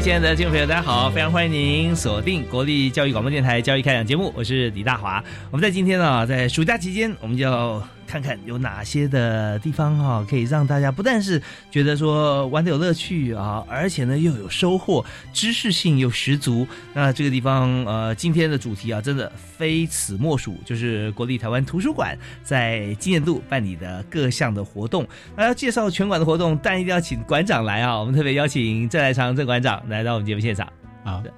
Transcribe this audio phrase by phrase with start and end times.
[0.00, 1.10] 亲爱的听众朋友，大家好！
[1.10, 5.22] 非常欢迎您锁定国立教育广播电台《教育开讲》节目，我是李大华。
[5.50, 7.82] 我们在今天呢，在暑假期间，我们就。
[8.08, 16.66] 看看有哪些的地方哈，可以让大家不但是觉得说玩的有乐趣啊，而且呢又有收获，知识性又十足。
[16.94, 25.06] 那这个地方呃，今天的主题啊，真的非此莫属，就是国立台湾图书馆在今年度办理的各项的活动。
[25.36, 28.00] 那要介绍全馆的活动，但一定要请馆长来啊！
[28.00, 30.66] 我们特别邀请郑来长郑馆长来到我们节目现场。
[31.04, 31.30] 好的，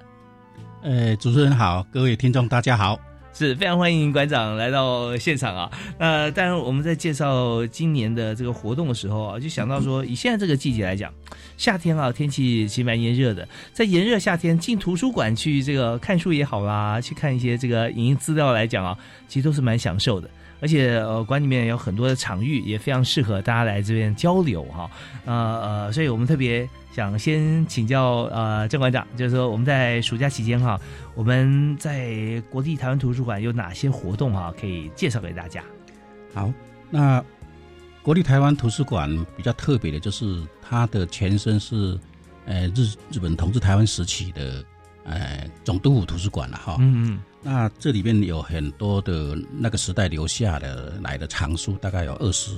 [0.83, 3.10] 呃，主持人好，各位听众大家好。
[3.33, 5.71] 是非常欢迎馆长来到现场啊！
[5.97, 11.11] 那当然，我们在介绍今年的这个活动的时候啊，就想到说，以现在这个季节来讲，
[11.57, 20.29] 夏天啊，天气其实蛮炎热的，在炎热夏天进图书馆去这个看书也好啦，去看一些这个影音资料来讲啊，其实都是蛮享受的。
[20.61, 24.89] 而且呃，馆里面有很多的场域，也非常适合大家来这边交流哈。
[25.25, 30.79] 呃呃，所以我们特别想先请教呃郑馆长，就是说我们在暑假期间哈，
[31.15, 35.63] 我们在国立台湾图书馆有哪些活动哈，可以介绍给大家？
[36.33, 36.53] 好，
[36.89, 37.23] 那
[38.03, 41.99] 国立台湾图书馆比较特别的就是它的前身是
[42.45, 44.63] 呃日日本统治台湾时期的
[45.03, 46.77] 呃总督府图书馆了哈。
[46.79, 47.19] 嗯嗯。
[47.43, 52.51] 那这里面有很多的那个时代留下的来的藏书，大概有二十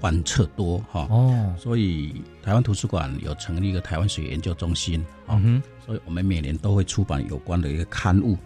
[0.00, 1.06] 万册多哈。
[1.10, 5.38] 哦，所以台湾图书馆有成立一个台湾水研究中心啊。
[5.44, 8.38] 嗯，所以我们每年都会出版有关的一个刊物。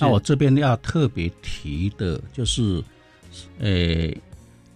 [0.00, 2.82] 那我这边要特别提的就是，
[3.58, 4.08] 呃，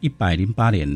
[0.00, 0.88] 一百零八年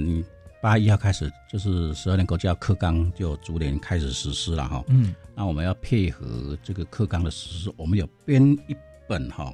[0.62, 4.84] 八月一号开始，就是十二年国教课纲就逐年开始实施了哈。
[4.88, 8.76] 嗯，那我们要配合这个课纲的实施，我们有编一。
[9.08, 9.52] 本哈，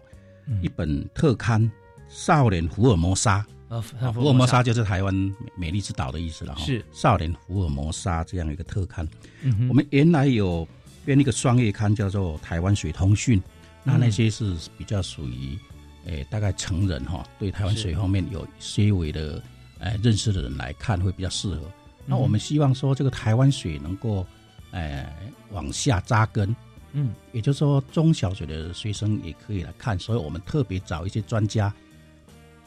[0.60, 1.62] 一本特刊
[2.10, 3.42] 《少年福尔摩沙》
[3.74, 3.80] 啊，
[4.12, 6.62] 福尔摩沙就是台湾美丽之岛的意思了哈。
[6.62, 9.08] 是《少年福尔摩沙》这样一个特刊。
[9.40, 10.68] 嗯我们原来有
[11.06, 13.40] 编一个双月刊，叫做《台湾水通讯》，
[13.82, 15.58] 那那些是比较属于
[16.04, 19.42] 诶，大概成人哈，对台湾水方面有些微的
[19.80, 21.60] 诶认识的人来看会比较适合。
[22.04, 24.26] 那我们希望说，这个台湾水能够
[24.70, 25.12] 呃
[25.50, 26.54] 往下扎根。
[26.92, 31.70] 嗯，也就是说，中小学的学生也可以来看，所以我们特别找一些专家，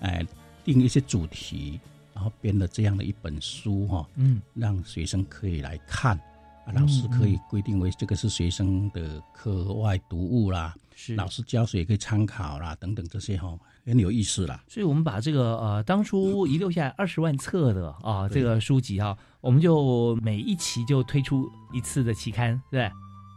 [0.01, 0.23] 哎，
[0.63, 1.79] 定一些主题，
[2.13, 6.15] 然后编了这样的一本书哈，嗯，让学生可以来看，
[6.67, 14.61] 啊，老师可以规定为这个是学生的课外读物啦，是老师教学也可以参考啦，等等这些哈，很有意思啦。
[14.67, 22.91] 所以我们把这个呃当初遗留下来二十万册的啊这个书籍哈，我们就每一期就推出一次的期刊，对。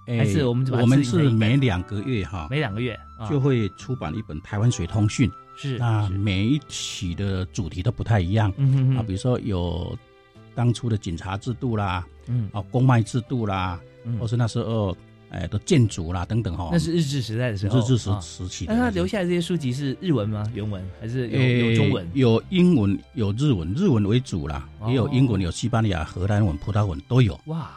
[0.05, 2.99] 还是我们我们是每两个月哈，每两个月
[3.31, 5.31] 就会出版一本《台湾水通讯》。
[5.57, 8.53] 是那每一期的主题都不太一样。
[8.57, 9.97] 嗯哼啊，比如说有
[10.57, 13.79] 当初的警察制度啦，嗯啊，公卖制度啦，
[14.19, 14.97] 或是那时候
[15.33, 16.69] 哎的建筑啦等等哈。
[16.71, 18.67] 那是日治时代的时候，日治时时期。
[18.69, 20.45] 那他留下来这些书籍是日文吗？
[20.55, 22.09] 原文还是有有中文？
[22.15, 27.39] 有英文，有日文，日文为主啦，也有英文，有西班牙、荷兰文、葡萄文都有。
[27.47, 27.71] 哇。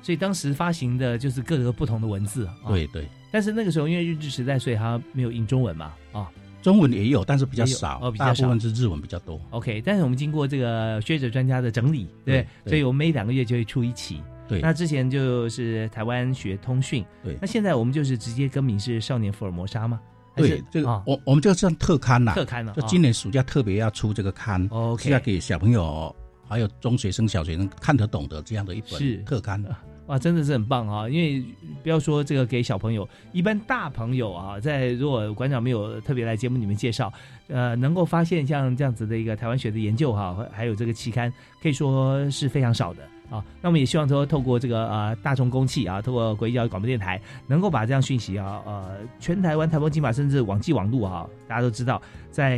[0.00, 3.06] 所以当时发行的就是各个不同的文字，对对。
[3.30, 6.26] 但是那个时候因为日治时代，所以它没有印中文嘛，啊，
[6.62, 9.38] 中文也有，但是比较少，哦，大部分是日文比较多。
[9.50, 14.22] OK，但是我们经过这个学者专家的整理，对，所以我们每两个月就会出一期。
[14.48, 20.00] 对，那之前就是台湾学通讯，对，那现在我们就是直接更名是少年福尔摩沙吗？
[20.34, 26.14] 对，这个我我们这个算特刊呐，特刊了，就今年暑假特别要出这个刊，OK，要给小朋友
[26.48, 29.74] 还有中学生、小学生看得懂的这样的一本特刊的。
[30.08, 31.06] 哇，真的是很棒啊！
[31.06, 31.44] 因为
[31.82, 37.12] 不要说这个给小朋友，一般大朋友啊，在如果馆长没有特别来节目里面介绍，
[37.48, 41.30] 呃，能够发现像这样子的一个台湾学的研究哈，还有这个期刊，
[41.60, 43.02] 可以说是非常少的。
[43.30, 43.44] 啊。
[43.60, 52.56] 那我们也希望说，透过这个呃大众公器啊，透过国际教育广播电台，能够把这样讯息啊，呃，全台湾台风金马，甚至网际网路啊，大家都知道，在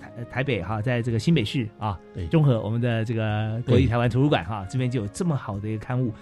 [0.00, 6.12] 台台北哈，在这个新北市啊，对综合我们的这个国际台湾图书馆哈，这边就有这么好的一个刊物，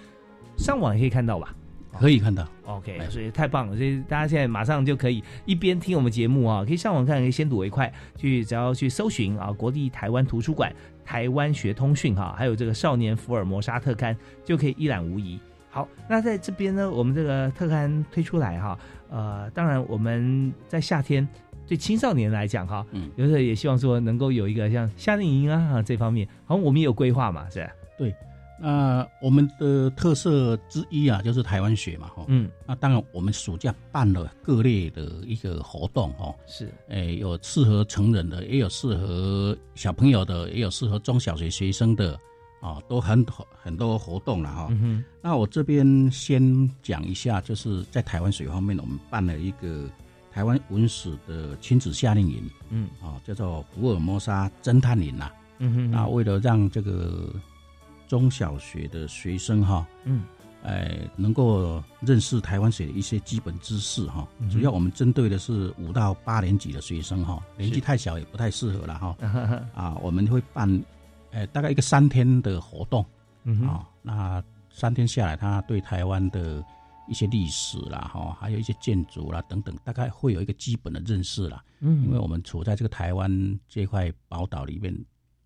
[0.57, 1.55] 上网也可以看到吧？
[1.99, 2.47] 可以看到。
[2.65, 10.73] OK，哎所以太棒了，所以大家现在马上就可以一边听我们节目啊，可以上网看，可以先睹为快，去只要去搜寻啊，国立台湾图书馆、
[11.05, 15.39] 台湾学通讯哈，还有这个少年福尔摩沙特刊，就可以一览无遗。
[15.69, 18.79] 好，那在这边呢，我们这个特刊推出来哈，
[19.09, 21.27] 呃，当然我们在夏天
[21.67, 27.71] 对青少年来讲哈，嗯有时候也希望说能够有一个像夏令营啊啊这方面，好像我们也有规划嘛，是吧？
[28.61, 32.25] 那我们的特色之一啊，就是台湾学嘛，哈。
[32.29, 42.19] 嗯，那当然，我们暑假办了各类的一个活动，哦，是，诶，有适合成人的，也有适合小朋友的，也有适合中小学学生的，
[42.61, 43.25] 啊，都很
[43.63, 44.67] 很多活动了哈。
[44.71, 49.89] 嗯哼，那我这边先讲一下，就是在台湾水方面，我们办了一个
[50.31, 52.89] 台湾文史的亲子夏令营，嗯。
[53.03, 57.35] 啊，叫做福尔摩沙侦探营呐、嗯哼，那为了让这个
[58.11, 60.25] 中小学的学生哈，嗯
[60.65, 69.17] 哎，能够认识台湾水的一些基本知识哈，主要我们针对的是五到八年级的学生哈，年纪太小也不太适合了哈。
[69.73, 70.69] 啊，我们会办，
[71.31, 73.07] 呃，大概一个三天的活动
[73.45, 73.89] 嗯，啊。
[74.03, 76.65] 那三天下来，他对台湾的
[77.09, 81.63] 一些历史啦，哈，还有一些建筑啦等等，大概会有一个基本的认识啦。
[81.79, 83.31] 嗯，因为我们处在这个台湾
[83.69, 84.93] 这块宝岛里面，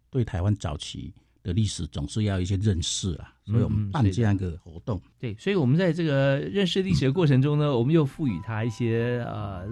[0.08, 1.12] 对台湾早期
[1.44, 5.00] 的历史总是要一些认识啊，所以我嗯们办这样一个活动。
[5.20, 9.64] 对，所以我们在这个认识历史的过程中呢，我们又赋予它一些呃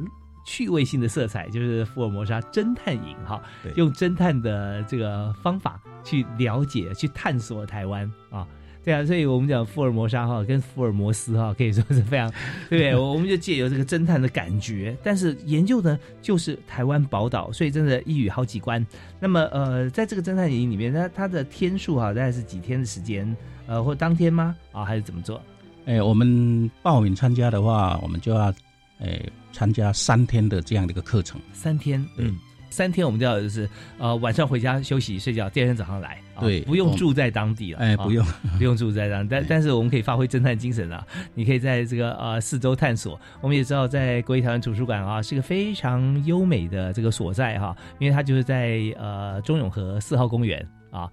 [0.47, 8.47] 趣味性的色彩，就是福尔摩沙侦探营哈对，用侦探的这个方法去了解、去探索台湾啊。
[8.85, 12.29] 对啊，所以我们讲福尔摩沙哈跟福尔摩斯哈，可以说是非常，
[12.69, 12.97] 对 不对？
[12.97, 18.85] 我我们就借由这个侦探的感觉，但是研究呢就是台湾宝岛，所以真的一语好几关。
[19.21, 23.37] 那么呃，在这个侦探营里面，它它的天数哈大概是几天的时间？
[23.67, 24.57] 呃，或当天吗？
[24.73, 25.41] 啊，还是怎么做？
[25.87, 28.53] 哎、我们报名参加的话，我们就要，
[28.99, 29.21] 哎、
[29.53, 31.41] 参加三天的这样的一个课程。
[31.53, 32.37] 三天，嗯，
[32.73, 38.27] 三天我们叫就是呃晚上回家休息睡觉，第二天早上来，啊对不用住在当地了，哎、啊不用，
[38.59, 43.21] 不用住在当地，但但是我们可以发挥侦探精神啊，你可以在这个呃四周探索。
[43.41, 51.09] 我们也知道，在国立台湾图书馆啊是个非常优美的这个所在哈、因为它就是在呃中永和四号公园啊。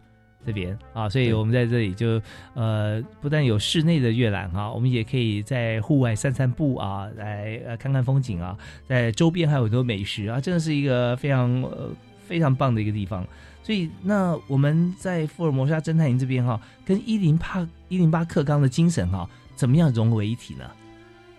[0.46, 2.22] 这边啊，所以我们在这里就
[2.54, 8.58] 呃，不但有室内的阅览哈、我们也可以在户外散散步啊，来呃看看风景啊，
[8.88, 11.90] 在周边还有很多美食啊，真的是一个非常呃
[12.28, 13.26] 非常棒的一个地方。
[13.62, 20.66] 所以，那我们在福尔摩沙侦探营这边哈、跟一零八一零八克刚的精神哈、怎么样融为一体呢？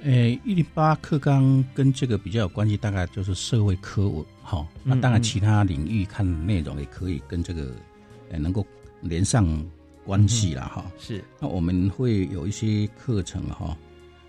[0.02, 4.64] 诶，一零八课纲跟这个比较有关系，大概就是社会科文哈。
[4.84, 7.72] 那当然，嗯其他领域看内容也可以跟这个，
[8.30, 8.64] 呃，能够
[9.00, 9.46] 连上
[10.04, 10.84] 关系了哈。
[10.98, 13.76] 是，那我们会有一些课程哈，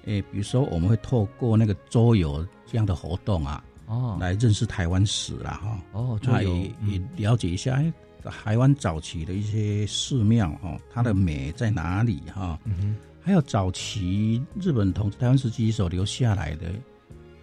[0.06, 5.80] 诶，比如说我们会透过那个桌游这样的活动啊，哦，来认识台湾史了哈。
[5.94, 12.60] 哦，桌游那也也了解一下，哎，台湾早期的一些寺庙哈，它的美在哪里哈？
[12.66, 16.72] 嗯哼，还有早期日本统治台湾时期所留下来的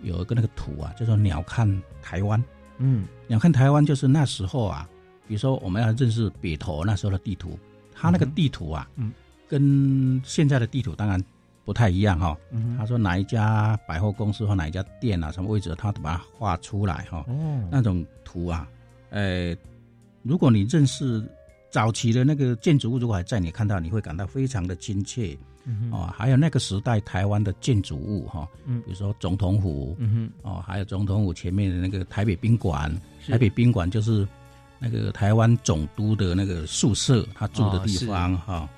[0.02, 2.42] 有一个那个图啊，叫做“鸟瞰台湾”。
[2.80, 4.88] 嗯鸟瞰台湾就是那时候啊，
[5.28, 7.56] 比如说我们要认识北投那时候的地图，
[7.94, 9.12] 它那个地图啊，嗯，
[9.47, 11.23] 跟现在的地图当然
[11.64, 12.37] 不太一样哈、
[12.78, 18.66] 他说哪一家百货公司或哪一家店啊，什么位置，他把它画出来哈、哦，那种图啊，
[19.11, 19.54] 呃，
[20.23, 21.23] 如果你认识
[21.70, 25.37] 早期的那个建筑物，如果还在，你看到你会感到非常的亲切。
[25.92, 26.11] 哦。
[26.16, 28.80] 还有那个时代台湾的建筑物哈、嗯。
[28.87, 32.90] 比如说总统府嗯哦，还有总统府前面的那个台北宾馆，
[33.26, 34.26] 台北宾馆就是
[34.78, 38.68] 那个台湾总督的那个宿舍，他住的地方哈、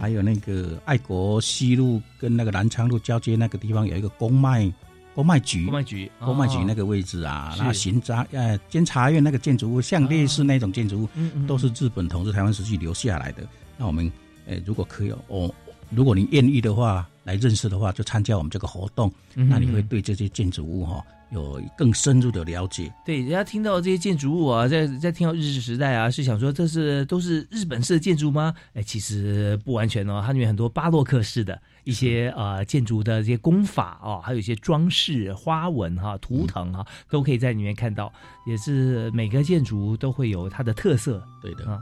[0.00, 4.72] 还有那个爱国西路跟那个南昌路交接那个地方有一个公卖
[5.14, 11.08] 公卖局，公卖局，公卖局那个，位置啊，是那刑察呃监察院那个建筑物，像类似那种建筑物，
[11.46, 13.42] 都是日本统治台湾时期留下来的。
[13.76, 14.10] 那我们
[14.46, 15.52] 呃如果可以哦，
[15.90, 22.92] 如果你愿意的话，来认识的话，就参加我们这个活动，那你会对这些建筑物哈、有更深入的了解。
[23.04, 28.54] 对，人家听到这些建筑物啊，在在听到日治时代啊，是想说这是都是日本式的建筑吗？
[28.74, 38.12] 哎，其实不完全哦，它里面很多巴洛克式的一些呃建筑的这些工法哦，还有一些装饰、花纹哈、图腾哈，都可以在里面看到。
[38.46, 41.22] 也是每个建筑都会有它的特色。
[41.40, 41.78] 对的，啊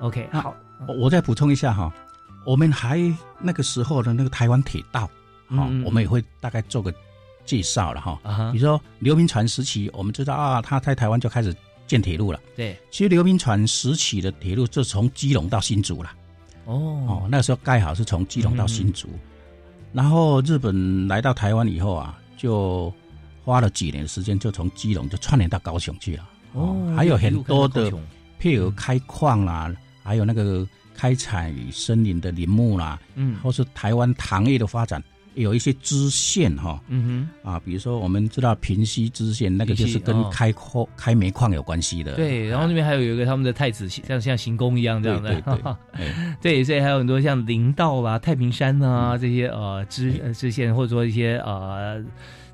[0.00, 0.54] OK，好，
[0.86, 1.92] 我我再补充一下哈，
[2.46, 3.00] 我们还
[3.40, 5.10] 那个时候的那个台湾铁道，
[5.48, 6.94] 好、我们也会大概做个
[7.48, 8.20] 介绍了哈。
[8.22, 8.52] 啊哈。
[8.52, 12.38] 比，如说刘铭传时期，我们知道啊，他在台湾就开始建铁路了。
[12.54, 16.10] 对，其实刘铭传时期的铁路就从基隆到新竹了。
[16.66, 16.74] 哦，
[17.08, 19.08] 哦，那时候盖好是从基隆到新竹，
[19.90, 22.92] 然后日本来到台湾以后啊，就
[23.42, 26.28] 花了几年的时间，就从基隆就串联到高雄去了。
[26.52, 28.02] 哦，还有很多的高雄。
[28.38, 29.74] 配合开矿啦，
[30.04, 30.64] 还有那个
[30.94, 33.36] 开采森林的林木啦，嗯。
[33.42, 35.02] 或是台湾糖业的发展，
[35.38, 37.50] 有一些支线哈嗯哼。
[37.50, 40.30] 啊，比如说我们知道平西支线，那个就是跟哦。
[40.30, 42.14] 开矿、开煤矿有关系的。
[42.14, 52.04] 对，然后那边还有一个他们的太子像像行宫一样这样的，对对对 哎对，所以还有很多像林道啦、太平山啊、这些呃支呃支线，或者说一些呃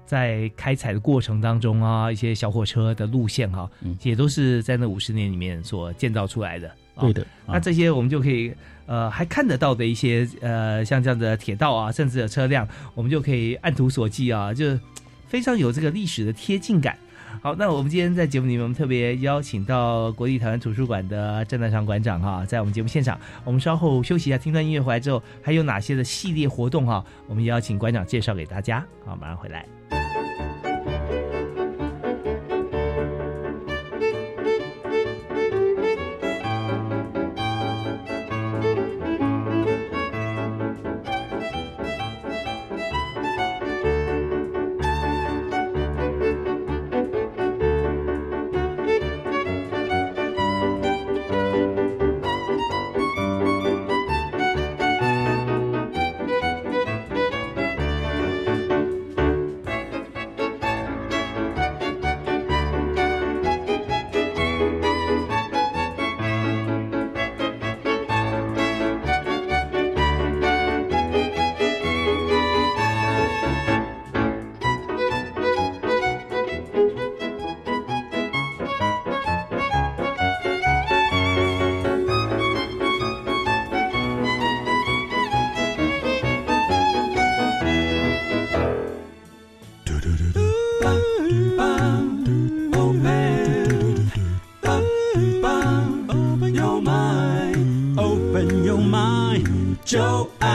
[0.06, 3.96] 在开采的过程当中啊，一些小火车的路线哈、嗯。
[4.02, 6.68] 也都是在那五十年里面所建造出来的。
[6.94, 7.26] 啊对的。
[7.46, 8.52] 那这些我们就可以
[8.86, 14.78] 呃还看得到的一些呃像这样的铁道啊，甚至有车辆，我们就可以按图索骥啊，就
[15.26, 16.96] 非常有这个历史的贴近感。
[17.42, 23.18] 好，那我们今天在节目里面，我们特别邀请到国立台湾图书馆的郑南长馆长哈，在我们节目现场。
[23.42, 27.04] 我们稍后休息一下，听段音乐回来之后，还有哪些的系列活动哈？
[27.26, 28.86] 我们邀请馆长介绍给大家。
[29.04, 29.73] 好，马上回来。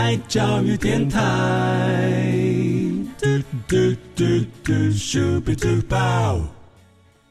[0.09, 1.21] 爱教育电台。
[3.19, 3.27] 嘟
[3.67, 4.25] 嘟嘟
[4.63, 6.39] 嘟咻比嘟爆。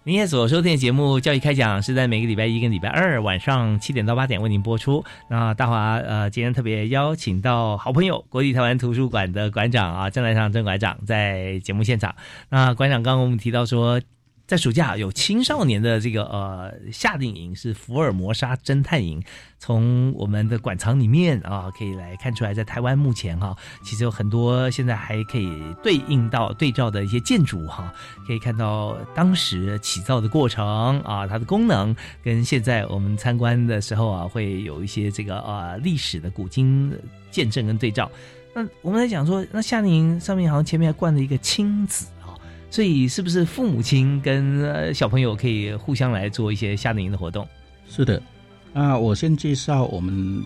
[0.04, 5.04] 您现在所收听的节目《教育开讲》是在每个礼拜一跟礼拜二晚上七点到八点为您播出。
[5.28, 12.14] 那大华呃，今天特别邀请到好朋友国立台湾图书馆的馆长啊，郑来上郑馆长在节目现场。
[12.49, 14.00] 那馆长刚刚我们提到说，
[14.49, 19.23] 在暑假有青少年的这个呃夏令营是福尔摩沙侦探营，
[19.59, 25.52] 从我们的馆藏里面啊可以来看出来，在台湾目前哈、其实有很多现在还可以
[25.83, 27.93] 对应到对照的一些建筑哈、
[28.26, 36.90] 可以看到当时起造的过程啊，它的功能跟现在我们参观的时候啊，会有一些这个呃历史的古今
[37.31, 38.11] 见证跟对照。
[38.55, 42.07] 那我们在讲说，那夏令营上面好像前面还灌了一个亲子，
[42.71, 47.47] 所以是不是父母亲跟呃小朋友可以互相来做一些夏令营的活动？
[47.89, 48.23] 是的，
[48.75, 50.43] 啊，我先介绍我们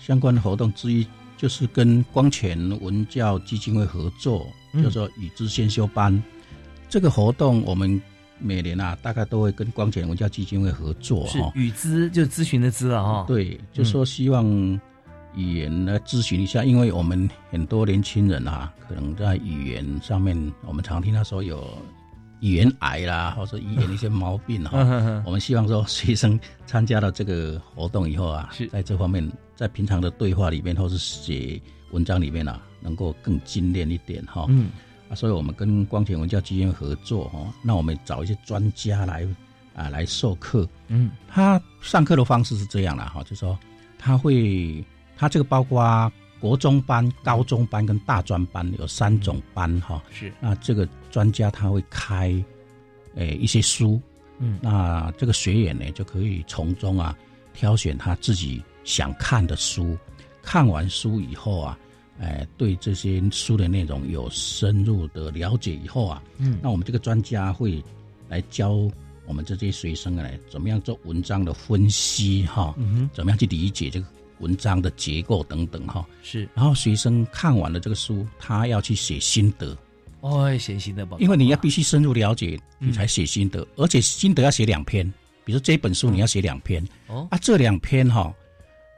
[0.00, 6.22] 相关的活动之一，就是跟光泉文教基金会合作，嗯叫做与之先修班。
[6.88, 8.00] 这个活动我们
[8.38, 11.52] 每年啊，大概都会跟光泉文教基金会合作是哈。
[11.54, 14.80] 语资，就是咨询的资了哈。，对，就说希望
[15.36, 21.62] 语言来咨询一下，因为我们很多年轻人啊，可能在语言上面，我们常听到说有
[22.40, 24.78] 语言癌啦，或者语言的一些毛病哈。
[25.24, 31.60] 我们希望说，学生参加了这个活动以后啊，是在这方面，在平常的对话里面或是写
[31.92, 34.46] 文章里面啊，能够更精炼一点哈。
[34.48, 34.70] 嗯
[35.08, 39.26] 啊，所以我们跟光前文教基金合作哈，那我们找一些专家来
[39.74, 40.68] 啊来授课。
[40.88, 43.56] 嗯他上课的方式是这样啦哈，就说
[43.98, 44.84] 他会，
[45.16, 50.02] 他这个包括国中班、高中班跟大专班有三种班哈。
[50.12, 50.32] 是。
[50.40, 52.32] 那这个专家他会开，
[53.14, 54.00] 诶、一些书，
[54.38, 54.58] 嗯。
[54.62, 57.16] 那这个学员呢就可以从中啊
[57.54, 59.96] 挑选他自己想看的书，
[60.42, 61.78] 看完书以后啊，
[62.20, 66.58] 诶、对这些书的内容有深入的了解以后啊，嗯。
[66.62, 67.82] 那我们这个专家会
[68.28, 68.72] 来教
[69.26, 73.10] 我们这些学生呢，怎么样做文章的分析哈，嗯哼。
[73.14, 74.06] 怎么样去理解这个
[74.40, 76.06] 文章的结构等等哈。
[76.22, 76.48] 是。
[76.54, 79.76] 然后学生看完了这个书，他要去写心得，
[80.20, 85.06] 哦，写心得吧，因为你要必须深入了解，嗯你才写心得，而且心得要写两篇。
[85.44, 87.28] 比如说这本书你要写两篇，哦。
[87.30, 88.34] 啊，这两篇哈，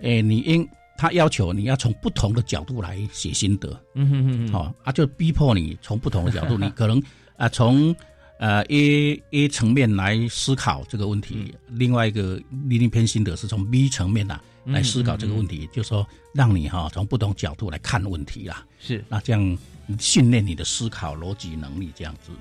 [0.01, 0.67] 诶，你应
[0.97, 7.01] 他要求你要从不同的角度来写心得，嗯哼哼哼，好、啊，就逼迫你从不同的角度， 你可能
[7.37, 7.95] 啊从
[8.41, 19.59] 呃 A A 层面来思考这个问题，另外一个另一篇心得是从 B 层面呐、来思考这个问题，就说让你哈、从不同角度来看问题啦，是，那这样
[19.99, 22.33] 训练你的思考逻辑能力，这样子，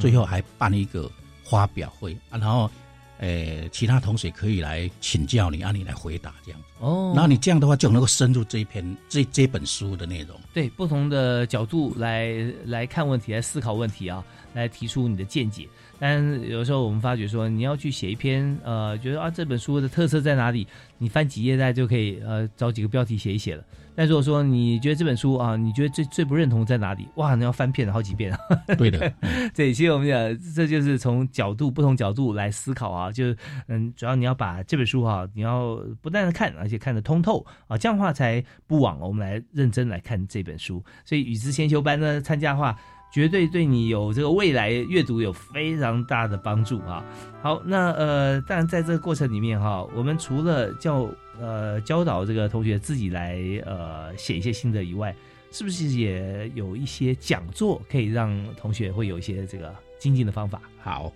[0.00, 1.10] 最后还办一个
[1.44, 2.70] 发表会啊，然后。
[3.18, 6.66] 呃，其他同学可以来请教你，让、你来回答这样子。
[6.80, 10.38] 哦，然后你这样的话，就能够深入这一篇这这本书的内容。
[10.52, 15.68] 对不同的角度来来看问题，来思考问题啊，来提出你的见解。
[15.98, 20.66] 但有时候我们发觉说，你要去写一篇，呃，觉得啊这本书的特色在哪里，
[20.98, 23.64] 你翻几页大家就可以，呃，找几个标题写一写了。
[23.96, 28.38] 但如果说你觉得这本书啊，你觉得最最不认同在哪里，哇，你要翻遍了好几遍啊。
[28.76, 29.12] 对的，
[29.54, 33.36] 对，其实我们讲，这就是从角度不同角度来思考啊，就是
[33.68, 40.82] 嗯，主要你要把这本书哈、你要不断的看，而且看得通透啊，这样的话才不枉我们来认真来看这本书。
[41.04, 42.76] 所以与之先修班呢，参加的话，
[43.12, 47.04] 绝对对你有这个未来阅读有非常大的帮助啊。
[47.40, 51.08] 好，那呃，当然在这个过程里面哈、我们除了教
[51.40, 55.14] 呃教导这个同学自己来呃写一些心得以外，
[55.50, 60.60] 是不是也有一些讲座可以让同学会有一些这个精进的方法？
[60.82, 61.12] 好，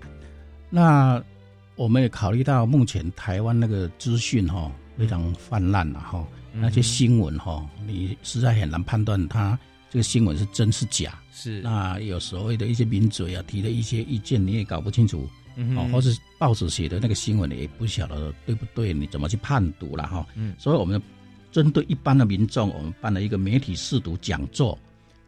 [0.70, 1.22] 那
[1.76, 9.58] 我们也考虑到目前台湾那个资讯哈非常泛滥了哈，那些新闻哈，你实在很难判断它
[9.90, 11.18] 这个新闻是真是假。
[11.32, 20.24] 是那有所谓的一些名嘴啊提的一些意见，你也搞不清楚哦，嗯哼或是报纸写的那个新闻，也不晓得对不对，你怎么去判读了哈？
[20.36, 21.02] 嗯所以我们
[21.50, 24.78] 针对一般的民众，我们办了一个媒体试读讲座，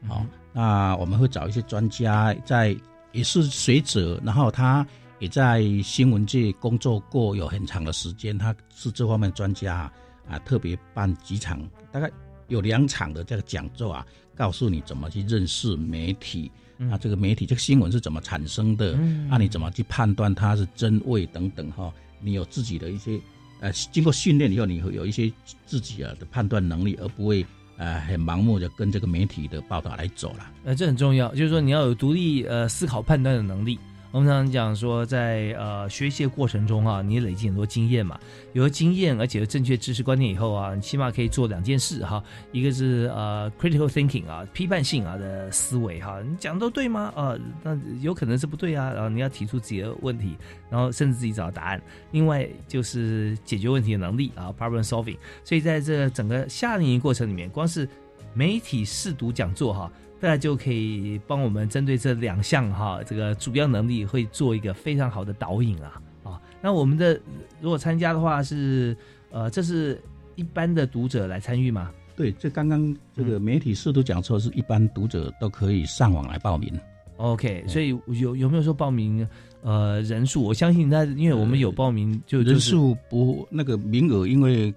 [0.06, 2.76] 好、那我们会找一些专家在
[3.10, 4.87] 也是学者，然后他
[5.18, 9.92] 也在新闻界工作过有很长的时间，他是这方面专家啊，
[10.28, 11.60] 啊特别办几场，
[11.90, 12.08] 大概
[12.46, 14.06] 有两场的这个讲座啊，
[14.37, 16.52] 告诉你怎么去认识媒体。
[16.88, 18.93] 啊，这个媒体这个新闻是怎么产生的？
[18.95, 21.93] 嗯啊，你怎么去判断它是真伪等等哈？
[22.21, 23.19] 你有自己的一些
[23.61, 25.31] 呃，经过训练以后，你会有一些
[25.66, 27.45] 自己啊的判断能力，而不会
[27.77, 30.51] 呃很盲目的跟这个媒体的报道来走了。
[30.64, 33.79] 呃，这很重要，就是说你要有独立呃思考判断的能力。
[34.12, 38.18] 我们常常讲说在，呃学习的过程中啊，你累积很多经验嘛，
[38.53, 47.12] 有了经验，而且有正确知识观念以后啊，你起码可以做两件事哈，一个是呃 critical thinking 啊，批判性啊的思维哈，你讲的都对吗？
[47.14, 50.37] 呃，那有可能是不对啊，然后你要提出自己的问题，
[50.68, 51.81] 然后甚至自己找到答案。
[52.11, 55.16] 另外就是解决问题的能力啊，problem solving。
[55.44, 57.88] 所以在这整个夏令营过程里面，光是
[58.35, 59.92] 媒体试读讲座哈。
[60.20, 66.40] 大家就可以帮我们针对这两项哈，这个主要能力会做一个非常好的导引啊啊。
[66.61, 67.18] 那我们的
[67.61, 68.94] 如果参加的话是
[69.30, 70.00] 呃，这是
[70.35, 71.90] 一般的读者来参与吗？
[72.16, 76.78] 对，这刚刚这个媒体试图讲错是一般读者都可以上网来报名。
[77.16, 79.26] OK，所以有有没有说报名
[79.62, 80.42] 呃人数？
[80.42, 84.74] 我相信那因为我们有报名就人数不那个名额，因为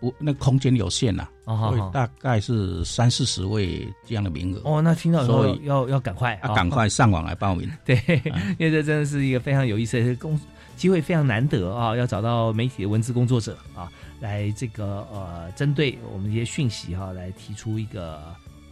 [0.00, 4.60] 不那空间有限呐、哦大概是三四十位这样的名额。
[4.64, 7.70] 哦，那听到以后要要赶快啊，赶快上网来报名。
[7.84, 7.96] 对，
[8.58, 10.38] 因为这真的是一个非常有意思的工
[10.76, 11.96] 机会，非常难得啊！
[11.96, 18.20] 要找到媒体的文字工作者啊，来这个呃，针对我们一些讯息哈、来提出一个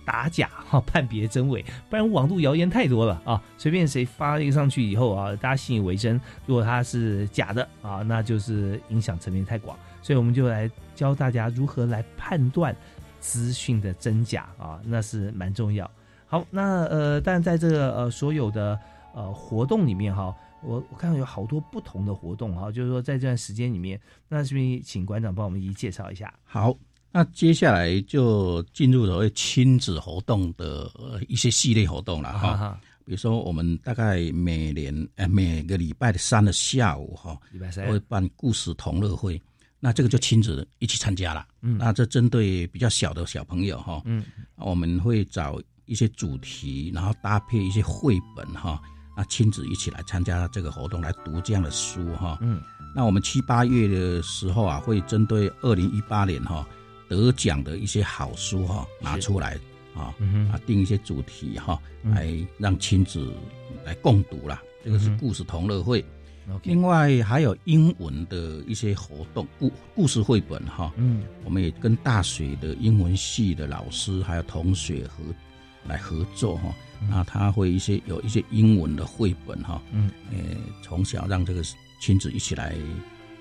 [0.04, 3.40] 打假哈、 判别真伪，不然网络谣言太多了啊！
[3.56, 12.74] 随便谁发一个上去以后啊，大家信以为真，如果他是假的啊，那就是影响层面太广，所以我们就来教大家如何来判断
[13.20, 15.90] 资讯的真假啊，那是蛮重要。
[16.26, 18.78] 好，那呃，但在这个呃所有的
[19.14, 26.32] 呃活动里面哈，我我看到有好多不同的活动哈，就是说在这段时间里面，那是不是请馆长帮我们一一介绍一下？
[26.42, 26.76] 好，
[27.12, 32.56] 那接下来就进入所谓亲子活动的呃一些系列活动了哈。
[32.56, 39.40] 哈，比如说，我们大概每年呃每个礼拜的三的下午哈，礼拜三会办故事同乐会。
[39.84, 41.46] 那这个就亲子一起参加了。
[41.60, 44.24] 嗯那这针对比较小的小朋友哈，嗯，
[44.56, 48.80] 我们会找一些主题，然后搭配一些绘本哈，
[49.14, 52.38] 啊，亲子一起来参加这个活动，来读这样的书哈。
[52.40, 52.62] 嗯，
[52.96, 56.66] 那我们七八月的时候啊，会针对二零一八年哈
[57.10, 59.54] 得奖的一些好书哈拿出来
[59.94, 63.30] 啊嗯啊定一些主题哈，嗯来让亲子
[63.84, 64.62] 来共读啦。
[64.82, 66.02] 这个是故事同乐会。
[66.62, 75.24] 另外还有英文的一些活动，故故事绘本哈，嗯我们也跟大学的英文系的老师还有同学合
[75.86, 76.74] 来合作哈，
[77.10, 80.36] 那他会一些有一些英文的绘本哈，嗯，呃，
[80.82, 81.62] 从小让这个
[82.00, 82.74] 亲子一起来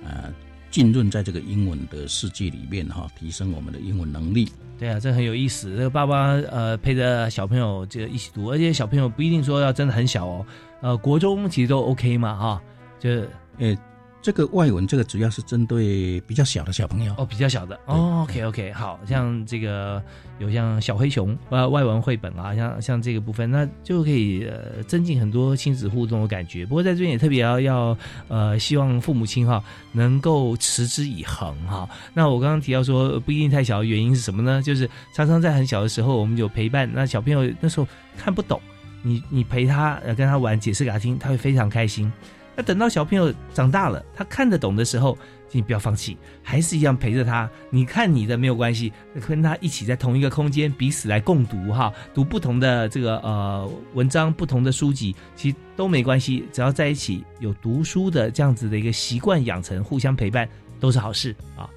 [0.03, 0.33] 呃
[0.71, 4.51] 浸润在这个英文的世界里面哈，提升我们的英文能力。
[4.79, 5.75] 对啊，这很有意思。
[5.77, 10.45] 这个爸爸呃陪着小朋友这个一起读，而且小朋友不一定说要真的很小哦，
[10.81, 12.61] 呃，国中其实都 OK 嘛哈，
[13.03, 13.09] 就
[13.57, 13.77] 诶，
[14.21, 20.01] 这个外文这个主要是针对比较小的小朋友哦比较小的哦，OK OK，好像这个
[20.39, 26.65] 有像小黑熊呃外文绘本啊，像像这个部分，那就可以呃增进很多亲子互动的感觉。
[26.65, 27.97] 不过在这边也特别要要
[28.29, 29.61] 呃希望父母亲哈
[29.91, 31.85] 能够持之以恒哈。
[32.13, 34.61] 那我刚刚提到说不一定太小的原因是什么呢？
[34.61, 37.85] 就是常常在很小的时候我们有陪伴，那小朋友那时候
[38.17, 38.61] 看不懂，
[39.01, 42.09] 你你陪他呃跟他玩，解释给他听，他会非常开心。
[42.55, 45.17] 那等到小朋友长大了，他看得懂的时候，
[45.51, 47.49] 你不要放弃，还是一样陪着他。
[47.69, 48.91] 你看你的没有关系，
[49.27, 56.45] 跟他一起在同一个空间，彼此来共读哈，读不同的这个呃文章，不同的书籍，其实都没关系。
[56.51, 60.47] 只要在一起有读书的这样子的一个习惯养成，互相陪伴
[60.79, 61.69] 都是好事啊。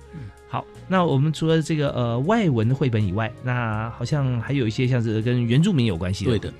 [0.49, 6.31] 好，那我们除了这个呃外文的绘本以外，那好像还有一些像是跟原住民有关系的。
[6.31, 6.55] 对的，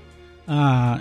[0.53, 0.99] 啊、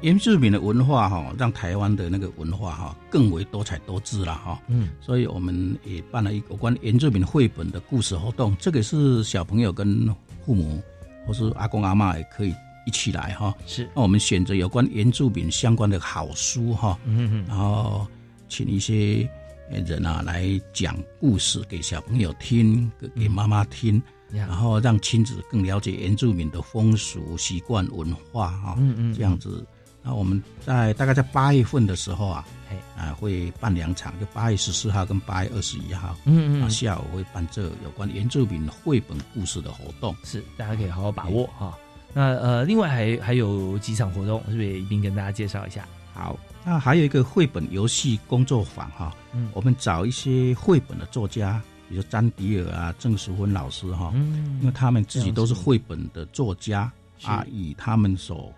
[0.00, 4.60] 原住民的文化哈，让台湾的那个文化哈更为多彩多姿了哈。
[4.68, 10.06] 嗯，所以我们也办了一个有关原住民绘本的故事活动，这个是小朋友跟
[10.44, 10.80] 父母
[11.26, 12.54] 或是阿公阿妈也可以
[12.86, 13.54] 一起来哈。
[13.66, 18.06] 是，那我们选择有关原住民相关的好书哈，嗯嗯然后
[18.48, 19.28] 请一些
[19.70, 23.96] 呃人啊来讲故事给小朋友听，给给妈妈听。
[23.96, 29.66] 嗯然后让亲子更了解原住民的风俗习惯文化哈、嗯嗯这样子。
[30.08, 32.76] 那我们在大概在八月份的时候啊，嘿。
[32.96, 40.16] 啊会办两场，就八月十四号跟八月二十一号，啊嗯嗯，下午会办这有关原住民绘本故事的活动。
[40.24, 41.76] 是，大家可以好好把握哈。
[42.12, 45.86] 那呃，另外还还有几场活动，是不是也一并跟大家介绍一下？
[46.12, 49.48] 好，那还有一个绘本游戏工作坊哈，嗯。
[49.52, 54.58] 我们找一些绘本的作家，比如詹迪尔啊、郑淑芬老师哈，嗯。
[54.60, 56.90] 因为嗯，他们自己都是绘本的作家
[57.22, 58.52] 啊，以他们所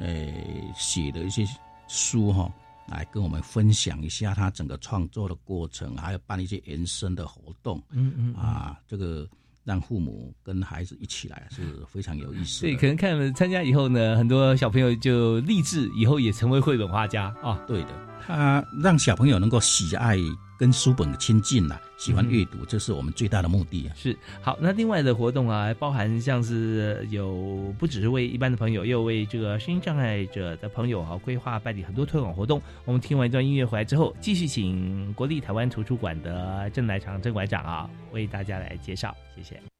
[0.00, 0.32] 呃
[0.74, 1.46] 写的一些
[1.86, 2.52] 书哈，
[2.88, 8.42] 来跟我们分享一下他整个创作的过程，还有办一些延伸的活动嗯嗯啊。
[8.42, 9.28] 啊，这个
[9.62, 12.78] 让父母跟孩子一起来是非常有意思对，的。
[12.78, 17.62] 可能看了参加以后呢，很多小朋友就立志以后也成为绘本画家啊。
[17.68, 20.16] 对的，他让小朋友能够喜爱
[20.58, 23.94] 跟书本亲近啊，喜欢阅读，这是我们最大的目的啊。
[23.96, 32.60] 是好，那另外的活动啊，包含像是有不只是为一般的朋友，也有为这个声音障碍者的朋友啊、规划办理很多推广活动。
[32.84, 39.79] 我们听完一段音乐回来之后，继续请国立台湾图书馆的郑来长郑馆长啊，为大家来介绍，谢谢。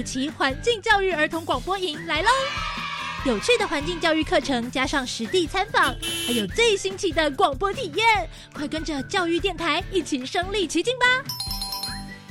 [0.00, 2.30] 暑期环境教育儿童广播营来喽！
[3.26, 5.94] 有趣的环境教育课程，加上实地参访，
[6.26, 11.06] 还有最新奇的广播体验，快跟着教育电台一起身临其境吧！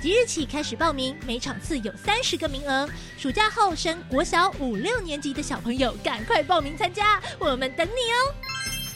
[0.02, 2.90] 即日起开始报名，每场次有三十个名额。
[3.20, 8.34] 暑假后升国小五六年级的小朋友，赶快报名参加，我们等你哦！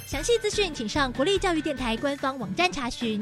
[0.07, 3.21] 详细资讯请上国立教育电台官方网站查询。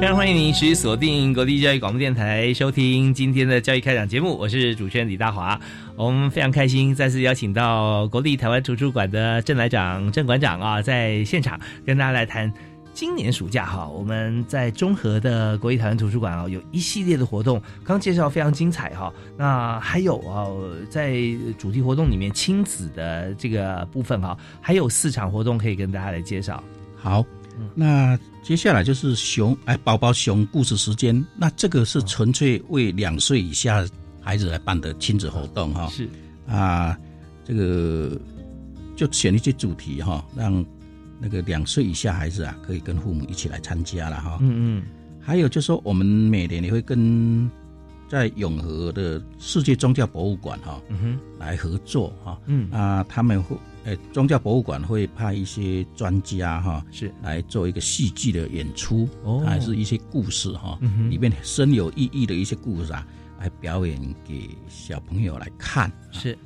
[0.00, 4.32] 非常欢迎您持续锁定国立教育广播电台，收听今天的教育开讲节目。
[4.38, 5.60] 我是主持人李大华。
[5.96, 12.50] 我们非常开心，再次邀请到国立台湾图书馆的郑来长、郑馆长啊，在现场跟大家来谈
[12.94, 19.12] 今年暑假哈，我们在中和的国立台湾图书馆啊，有一系列的活动，刚介绍非常精彩哈。
[19.36, 20.46] 那还有啊，
[20.88, 21.16] 在
[21.58, 26.62] 主题活动里面亲子的这个部分哈，还有四场活动可以跟大家来介绍。
[27.00, 27.24] 好，
[27.74, 33.86] 那接下来就是熊哎宝宝熊故事时间，那这个是纯粹为两岁以下
[34.20, 35.88] 孩子来办的亲子活动哈。
[35.88, 36.08] 是
[36.46, 36.98] 啊，
[37.44, 38.18] 这个
[38.96, 40.64] 就选一些主题哈，让
[41.20, 44.38] 那个两岁以下孩子啊可以跟父母一起来参加了哈。
[44.40, 44.82] 嗯嗯。
[45.20, 47.50] 还有就是说，我们每年也会跟
[48.08, 52.40] 在永和的世界宗教博物馆哈，嗯哼，来合作哈。
[52.46, 53.54] 嗯啊，他们会。
[53.88, 57.10] 呃，宗教博物馆会派一些专家哈，是。
[57.22, 63.06] 来做一个戏剧的演出，哦，还是一些故事哈，嗯里面深有意义的一些故事啊，
[63.40, 65.90] 来表演给小朋友来看。
[66.12, 66.36] 是，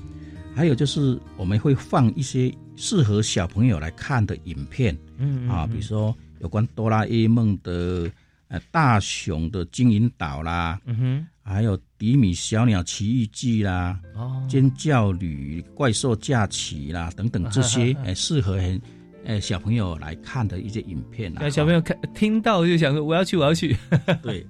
[0.55, 8.09] 还有就是我们会放一些适合小朋友来看的影片，嗯啊，比如说有关哆啦 A 梦的
[8.47, 11.27] 呃大雄的金银岛啦，嗯哼。
[11.45, 18.83] 还有迪米小鸟奇遇记啦，哦，尖叫旅怪兽假期啦等等这些， 哎，适合很，
[19.25, 21.49] 哎小朋友来看的一些影片啊。
[21.49, 23.77] 小朋友看听到就想说我要去，我要去。
[24.21, 24.45] 对。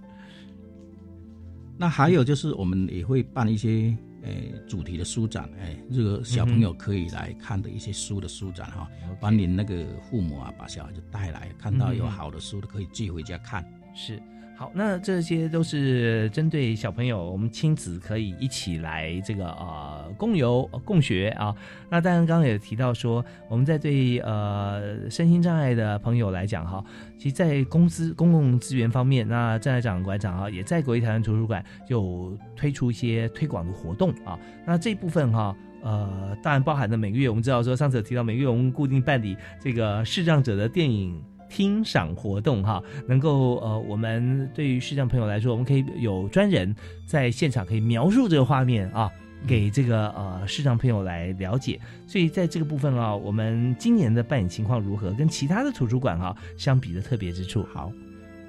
[1.77, 4.33] 那还有就是我们也会办一些，哎，
[4.67, 8.89] 主题的书展，哎，这个小朋友可以来看的一些书的书展哈，
[9.21, 13.63] 帮您那个父母啊把小孩子带来，看到有好的书的可以寄回家看。
[13.95, 14.19] 是。
[14.55, 21.53] 好，那这些都是针对小朋友，我们亲子可以一起来这个呃共游共学啊。
[21.91, 26.85] 那当然，刚刚也提到说，我们在对呃身心障碍的朋友来讲哈，
[27.19, 34.39] 其实，在公资公共资源方面，那郑来长馆长啊，也在国立台湾图书馆就推出一些推广的活动啊。
[34.65, 41.21] 那这部分哈，呃，当然包含的每个月，我们知道说上次有提到每个月我们固定办理这个视障者的电影。
[41.53, 49.11] 听赏活动哈，能够呃，我们对于视障朋友来说，我们可以有专人在现场可以描述这个画面啊，
[49.47, 51.79] 给这个呃视障朋友来了解。
[52.07, 55.13] 所以在这个部分啊，我们今年的扮演情况如何？
[55.13, 57.63] 跟其他的图书馆哈相比的特别之处？
[57.75, 57.93] 好，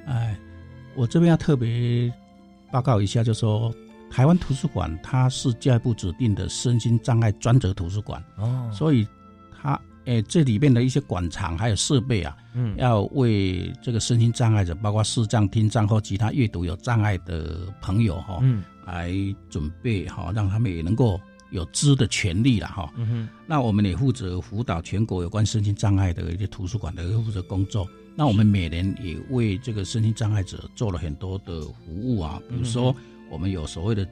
[0.05, 0.37] 哎，
[0.95, 2.09] 我这边要特别
[2.71, 3.69] 报告一下，就说
[4.09, 9.05] 台湾图书馆它是教育部指定的身心障碍专责图书馆哦，所以
[9.61, 12.75] 它诶，这里面的一些馆藏还有设备啊，嗯。
[12.77, 19.13] 要为这个身心障碍者，包括视障、听障或其他阅读有障碍的朋友哈、嗯来
[19.49, 21.17] 准备哈、让他们也能够
[21.51, 27.87] 有知的权利了哈、嗯哼，那我们也负责辅导全国有关身心障碍的一些图书馆的负责工作。
[28.13, 32.93] 那我们每年也为这个身心障碍者做了很多的服务啊，比如说
[33.31, 34.05] 我们有所谓的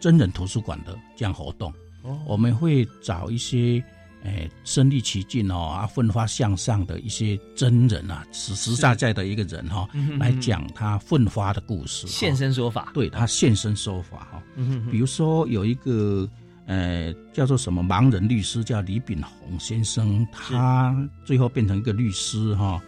[0.00, 2.18] 真人图书馆的这样活动，哦。
[2.26, 3.80] 我们会找一些
[4.26, 14.42] 诶身历其境哦啊奋发向上的一些真人啊，实实在在的一个人哈、来讲他奋发的故事，现身说法，对他现身说法哈、
[14.90, 16.28] 比如说有一个
[16.66, 22.82] 呃叫做什么盲人律师，叫李炳宏先生，他最后变成一个律师哈、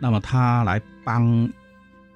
[0.00, 1.44] 那么他来帮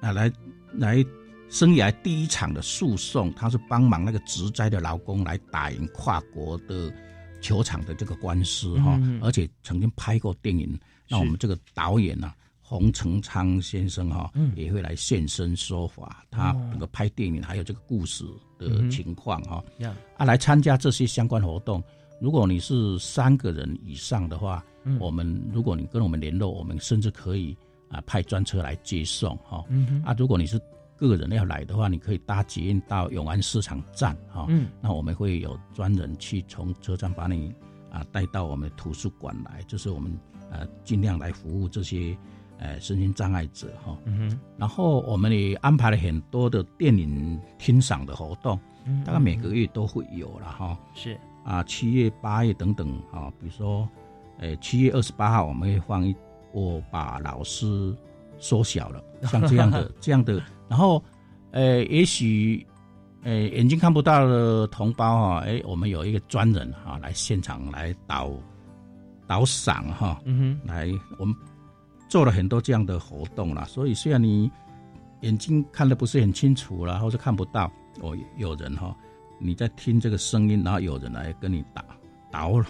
[0.01, 0.29] 啊来
[0.73, 1.05] 来
[1.49, 6.91] 生涯第一场的诉讼，他是帮忙那个植栽的劳工来打赢跨国的
[7.41, 10.77] 球场的这个官司哈、嗯而且曾经拍过电影。
[11.09, 14.51] 那我们这个导演呢、洪成昌先生哈、嗯。
[14.55, 16.69] 也会来现身说法，他哦。
[16.73, 18.25] 这个拍电影还有这个故事
[18.57, 19.95] 的情况哈、呀。
[20.17, 21.81] 啊，来参加这些相关活动。
[22.19, 24.97] 如果你是三个人以上的话，嗯。
[24.99, 27.55] 我们如果你跟我们联络，我们甚至可以
[27.89, 30.59] 啊派专车来接送哈、嗯啊，如果你是
[30.97, 34.67] 个人要来的话，你可以搭捷运到永安市场站哈、嗯。
[34.81, 37.53] 那我们会有专人去从车站把你
[37.91, 40.11] 啊带到我们图书馆来，就是我们
[40.51, 42.17] 呃尽量来服务这些
[42.57, 49.03] 呃身心障碍者哈、嗯哼，然后我们也安排了很多的电影欣赏的活动，嗯。
[49.03, 50.77] 大概每个月都会有了哈。
[50.95, 51.17] 是。
[51.43, 53.87] 啊，七月、八月等等啊，比如说，
[54.37, 56.13] 呃，七月二十八号我们会放一，
[56.51, 57.95] 我把老师
[58.37, 61.03] 缩小了，像这样的 这样的，然后，
[61.51, 62.65] 呃，也许，
[63.23, 68.31] 呃，眼睛看不到的同胞哈、哎，我们有一个专人哈、来现场来导
[69.25, 70.67] 导赏哈、嗯哼。
[70.67, 71.35] 来我们
[72.09, 74.51] 做了很多这样的活动啦，所以虽然你
[75.21, 78.95] 眼睛看的不是很清楚啦，或是看不到，哦，有人哈、
[79.39, 81.83] 你在听这个声音，然后有人来跟你导
[82.31, 82.63] 导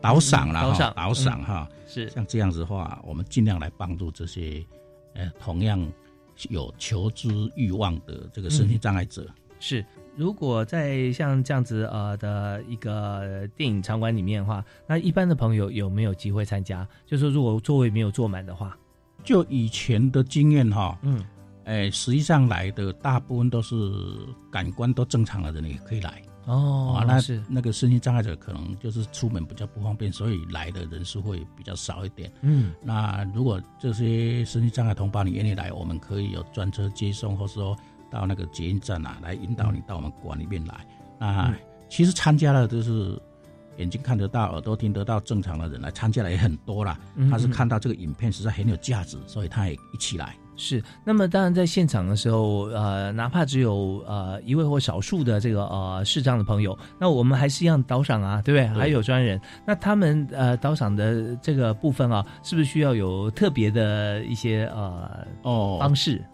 [0.00, 2.08] 导赏啦，哈导赏导赏嗯哈，是。
[2.10, 4.64] 像这样子的话，我们尽量来帮助这些
[5.14, 5.80] 呃同样
[6.50, 9.26] 有求知欲望的这个身心障碍者。
[9.60, 16.86] 是，如果在像这样子呃的一个电影场馆里面的话，那一般的朋友有没有机会参加？
[17.06, 18.76] 就是如果座位没有坐满的话，
[19.22, 21.24] 就以前的经验哈，嗯，
[21.64, 23.74] 哎，实际上来的大部分都是
[24.50, 26.20] 感官都正常的人也可以来。
[26.46, 32.32] 哦啊，那是那个身心障碍者可能就是出门比较不方便，所以来的人数会比较少一点。
[32.42, 37.76] 嗯，那如果这些身心障碍同胞你愿意来，我们可以有专车接送，或是说
[38.10, 40.86] 到那个捷运站啊，来引导你到我们馆里面来。
[41.18, 41.54] 那、嗯
[41.86, 43.16] 其实参加了就是
[43.76, 46.98] 眼睛看得到、耳朵听得到正常的人来参加的也很多啦。
[47.14, 50.34] 嗯他是看到这个影片实在很有价值，所以他也一起来。
[50.56, 58.72] 是，那么当然在现场的时候，呃，哪怕只有呃一位或少数的这个呃视障的朋友，那我们还是一样导赏啊，对不对？
[58.74, 58.80] 对。
[58.80, 65.78] 还有专人，那他们呃导赏的这个部分啊，是不是需要有特别的一些呃哦。
[65.80, 66.24] 方式？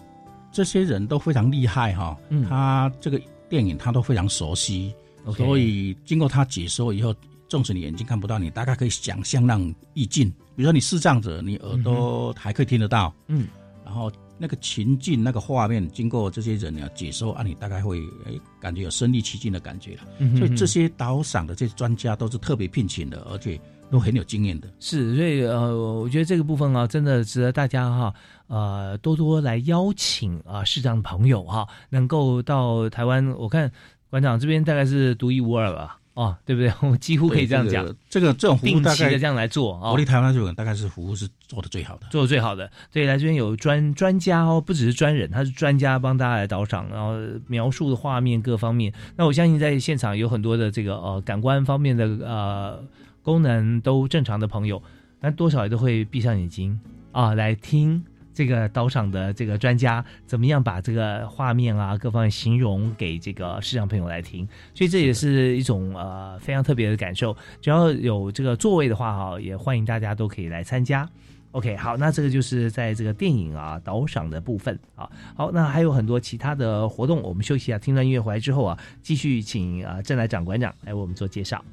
[0.52, 2.44] 这些人都非常厉害哈、嗯。
[2.48, 4.92] 他这个电影他都非常熟悉
[5.36, 7.14] 所以经过他解说以后，
[7.48, 10.28] 纵使你眼睛看不到，你大概可以想象那种意境。
[10.56, 13.46] 比如说你视障者，你耳朵还可以听得到，嗯，
[13.90, 20.02] 然后那个情境、那个画面，经过这些人呢解说啊，你大概会哎感觉有身临其境的感觉了。
[20.18, 24.68] 嗯哼所以这些导赏的这些专家都是特别聘请的，而且都很有经验的。
[24.78, 28.14] 是，所以呃，我觉得这个部分啊，真的值得大家哈，
[28.46, 33.28] 呃，多多来邀请啊，市长的朋友哈，能够到台湾。
[33.32, 33.68] 我看
[34.08, 36.70] 馆长这边大概是独一无二吧，哦，对不对？
[36.82, 37.82] 我们几乎可以这样讲。
[38.10, 42.06] 这个这种服务定大概期的这样来做啊，国立台湾这种大概是服务是做的最好的。
[42.10, 42.70] 做的最好的。
[42.92, 47.14] 对，来这边有专专家哦，不只是专人，他是专家帮大家来导赏，然后
[47.46, 48.92] 描述的画面各方面。
[49.16, 52.84] 那我相信在现场有很多的这个呃感官方面的呃
[53.22, 54.82] 功能都正常的朋友，
[55.20, 56.78] 那多少也都会闭上眼睛
[57.12, 58.04] 啊来听。
[58.32, 67.36] 这个导赏的这个专家怎么样把这个画面啊各方面形容给这个视障朋友来听，所以这也是一种呃非常特别的感受。
[67.60, 71.08] 只要有这个座位的话哈，也欢迎大家都可以来参加。
[71.52, 75.10] OK，好，那这个就是在这个电影啊导赏的部分啊。
[75.34, 81.64] 好，那还有很多其他的活动，我们休息一下，听段音乐回来之后啊，继续请啊郑来长馆长来为我们做介绍。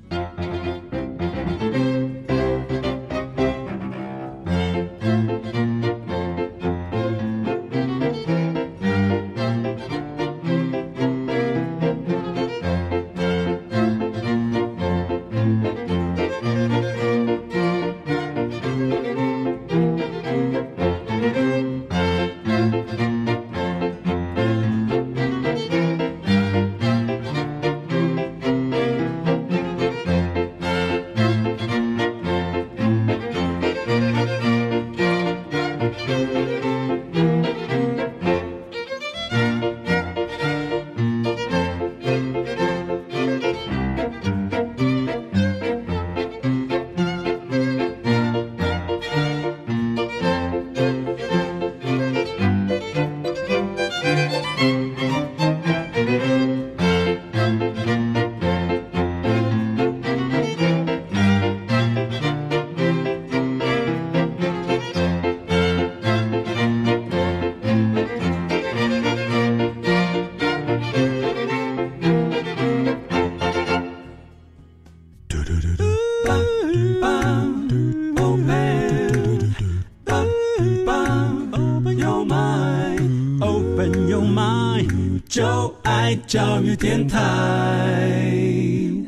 [86.78, 87.17] 电台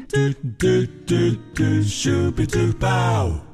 [0.07, 0.17] 嘟
[0.57, 0.67] 嘟
[1.05, 1.15] 嘟
[1.53, 3.48] 嘟，咻比嘟包。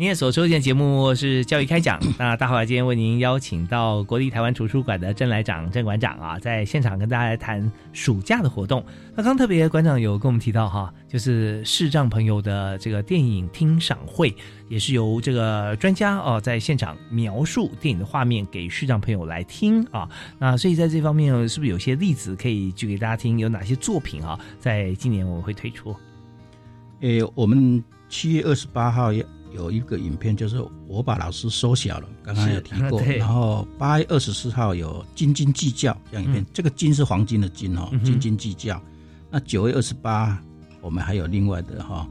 [0.00, 2.00] 您也所收听的节目是教育开讲。
[2.18, 8.82] 那大华今天为您邀请到国立台湾图书馆的郑来长郑馆长啊，在现场跟大家来谈暑假的活动。
[9.14, 14.34] 那刚特别馆长有跟我们提到哈，就是视障朋友的这个电影听赏会，
[14.70, 20.08] 也是由这个专家哦在现场描述电影的画面给视障朋友来听啊。
[20.38, 23.38] 那所以在这方面是不是有些例子可以举给大家听？
[23.38, 25.94] 有哪些作品啊，在今年我们会推出？
[27.00, 29.22] 诶，我们七月二十八号要。
[29.52, 33.00] 有一个影片，就是我把老师缩小了，刚刚有提过。
[33.02, 38.80] 然后八月二十四号有斤斤计较这样影片，这个斤是黄金的斤哦，斤斤计较。
[39.30, 40.40] 那九月二十八，
[40.80, 42.08] 我们还有另外的哈，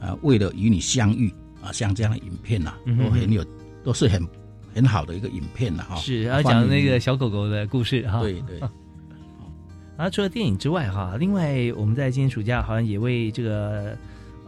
[0.00, 1.32] 呃，为了与你相遇
[1.62, 3.44] 啊，像这样的影片呐，都很有，
[3.84, 4.26] 都是很
[4.74, 5.96] 很好的一个影片了哈。
[5.96, 8.20] 是，然后讲那个小狗狗的故事哈。
[8.20, 8.58] 对对。
[8.58, 8.70] 然
[10.06, 13.96] 后除了电影之外哈，另外我们在今年暑假好像也为这个。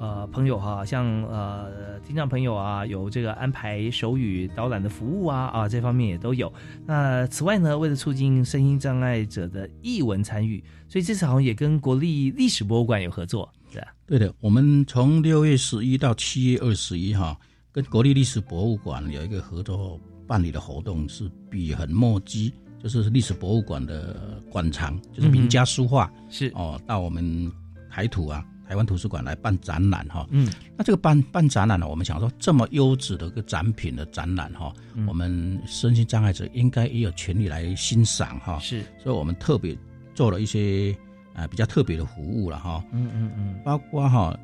[0.03, 6.53] 呃，朋友哈，像呃，听障朋友啊，有这个安排手语导览的服务啊，啊，这方面也都有。
[6.84, 13.94] 那此外呢，为了促进身心障碍者的译文参与，所以这次好像也跟国立历史博物馆有合作，对吧？
[14.05, 17.38] 对的，我们从六月十一到七月二十一哈，
[17.70, 27.48] 跟国立历史博物馆有一个合作办理的活动，是笔痕墨迹，就是历史博物馆的馆藏，就是名家书画，是哦，到我们
[27.88, 28.44] 台土啊。
[28.73, 34.73] 台湾图书馆来办展览哈，嗯，那这个办办展览呢，我们想说这么优质的一个展品的展览哈，
[35.07, 39.77] 我们身心障碍者应该也有权利来欣赏哈，是，所以我们特别
[40.14, 40.97] 做了一些
[41.35, 44.35] 呃比较特别的服务了哈，嗯嗯嗯，包括哈，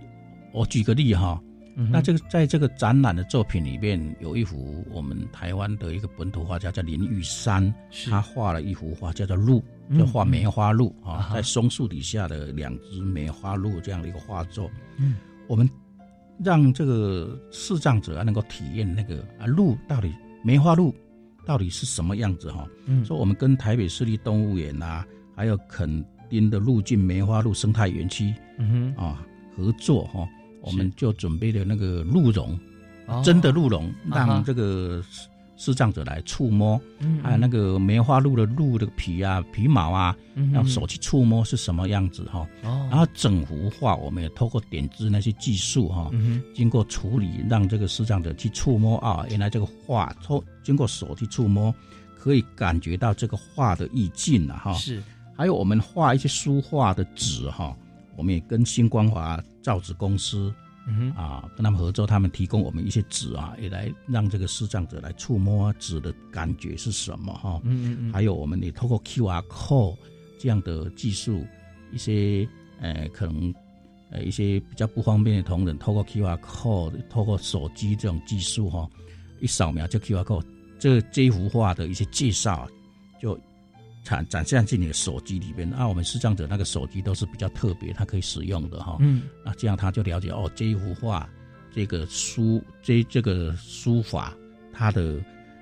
[0.52, 1.42] 我举个例哈。
[1.90, 7.72] 那这个在这个展览的作品里面，有一幅我们台湾的一个本土画家叫林玉山，
[8.10, 9.62] 他画了一幅画叫做鹿，
[9.96, 14.70] 就画梅花鹿啊，在松树底下的两只梅花鹿这样的一个画作。
[14.96, 15.16] 嗯，
[15.46, 15.68] 我们
[16.42, 20.12] 让这个视障者啊能够体验那个啊鹿到底
[20.42, 20.94] 梅花鹿
[21.46, 22.66] 到底是什么样子哈。
[22.86, 29.24] 嗯，说我们跟台北市立动物园啊，还有垦丁的鹿径梅花鹿生态园区，嗯哼啊
[29.56, 30.28] 合作哈。
[30.60, 32.58] 我们就准备了那个鹿茸，
[33.24, 35.02] 真的鹿茸，让这个
[35.58, 36.80] 视障者来触摸，
[37.22, 40.16] 还有那个梅花鹿的鹿的皮啊、皮毛啊，
[40.52, 42.48] 让手去触摸是什么样子哈。
[42.62, 46.10] 然后整幅画我们也透过点字那些技术哈，
[46.54, 51.74] 经过处理，让这个视障者去触摸啊，原来这个画，透经过手去触摸，
[52.16, 54.72] 可以感觉到这个画的意境了哈。
[54.74, 55.02] 是，
[55.36, 57.76] 还有我们画一些书画的纸哈。
[58.16, 60.52] 我们也跟新光华造纸公司，
[60.88, 67.60] 嗯啊，跟他们合作，他们提供我们一些纸啊，也来让这个视障者来触摸纸的感觉是什么哈。
[67.64, 68.12] 嗯嗯嗯。
[68.12, 69.96] 还有，我们也透过 QR code
[70.38, 71.46] 这样的技术，
[71.92, 72.48] 一些
[72.80, 73.54] 呃可能
[74.10, 78.88] 呃一些比较不方便的同仁，透过 QR code，透过手机这种技术哈，
[79.40, 80.44] 一扫描就 QR code，
[80.78, 82.77] 这这一幅画的一些介绍就。
[84.08, 88.96] 展展现在你的手机里边，啊，我们视障者那个手机都是比较特别，它可以使用的哈。
[89.00, 91.28] 嗯，那这样他就了解哦，这一幅画，
[91.70, 94.34] 这个书，这这个书法，
[94.72, 95.20] 它的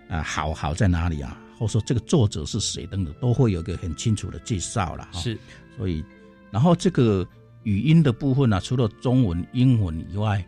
[0.08, 1.36] 啊好好在哪里啊？
[1.58, 5.18] 或者说这个作者是谁等等，都会有一个很清楚的介绍了哈。
[5.18, 5.36] 是，
[5.76, 6.04] 所以
[6.52, 7.26] 然后这个
[7.64, 10.46] 语音的部分呢，除了中文、英文以外，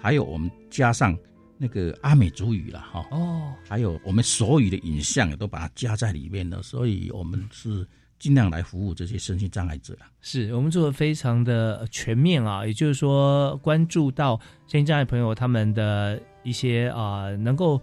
[0.00, 1.18] 还有我们加上。
[1.62, 7.86] 那个阿美族语了哈哦，还有我们所有的影像也都把它加在里面了，所以我们是
[8.18, 14.36] 尽量来服务这些身心障碍者是我们做的非常的全面啊，也就是说关注到
[14.66, 17.80] 身心障碍朋友他们的一些啊，能够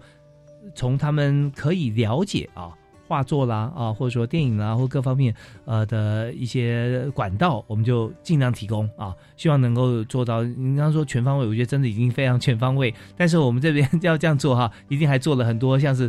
[0.74, 2.76] 从他们可以了解啊。
[3.10, 5.34] 画作啦啊，或者说电影啦，或各方面
[5.64, 10.44] 呃的一些管道，我们就尽量提供啊，希望能够做到。
[10.44, 12.94] 你刚刚说全方位，我觉得真的已经非常全方位。
[13.16, 16.08] 但是我们这边 要这样做哈，一定还做了很多像是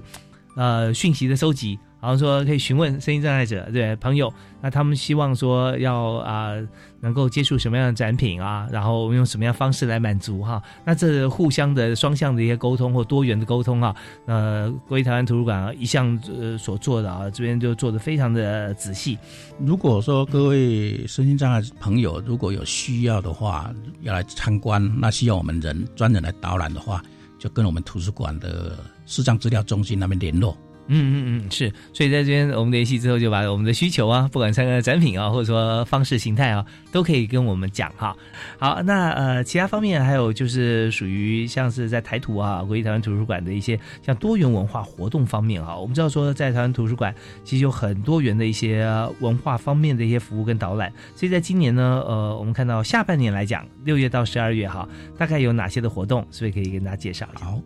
[0.56, 1.80] 呃讯息的收集。
[2.02, 6.52] 好像说可以询问声音障碍者对朋友，那他们希望说要啊
[7.00, 10.60] 能够接触什么样的展品啊，然后用什么样方式来满足哈？
[10.84, 13.96] 那这互相的双向的一些沟通或多元的沟通啊，
[14.26, 19.16] 呃，国立台湾图书馆啊一向呃所做的啊，这边就做的非常的仔细。
[19.60, 23.72] 如果说各位身心障碍朋友如果有需要的话，
[24.02, 27.00] 要来参观，那需要我们人专人来导览的话，
[27.38, 30.58] 就跟我们图书馆的视障资料中心那边联络。
[30.94, 38.14] 嗯嗯嗯，是，所以在这边我们联系之后，就把我们的需求啊，不管参观展品啊，或者说方式形态啊，都可以跟我们讲哈。
[38.60, 47.16] 好，那呃，其他方面还有就是属于像是在台图啊，国立台湾图书馆的一些像多元文化活动方面哈，我们知道说在台湾图书馆
[47.46, 48.86] 其实有很多元的一些
[49.22, 54.86] 文化方面的一些服务跟导览，所以在今年呢，呃，我们看到下半年来讲，六月到十二月哈，
[55.18, 57.46] 大概有哪些的活动，是不是可以跟大家介绍一下？
[57.46, 57.62] 好，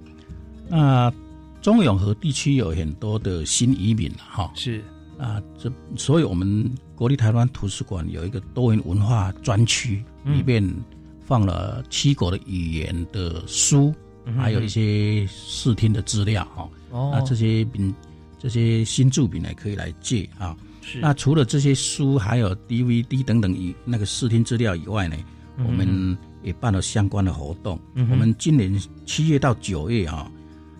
[0.69, 1.24] 那。
[1.65, 4.83] 中永和地区有很多的新移民哈，是
[5.17, 6.63] 啊，这所以我们
[6.93, 10.63] 国立台湾图书馆有一个多元文化专区，里面
[11.25, 13.91] 放了七国的语言的书，
[14.37, 16.69] 还有一些视听的资料哈。
[16.91, 17.91] 哦，那这些民
[18.37, 20.55] 这些新作品呢可以来借啊。
[20.83, 20.99] 是。
[20.99, 25.17] 那除了这些书，还有 DVD 等等以那个视听资料以外呢，
[25.57, 27.79] 我们也办了相关的活动。
[27.95, 30.31] 我们今年七月到九月啊。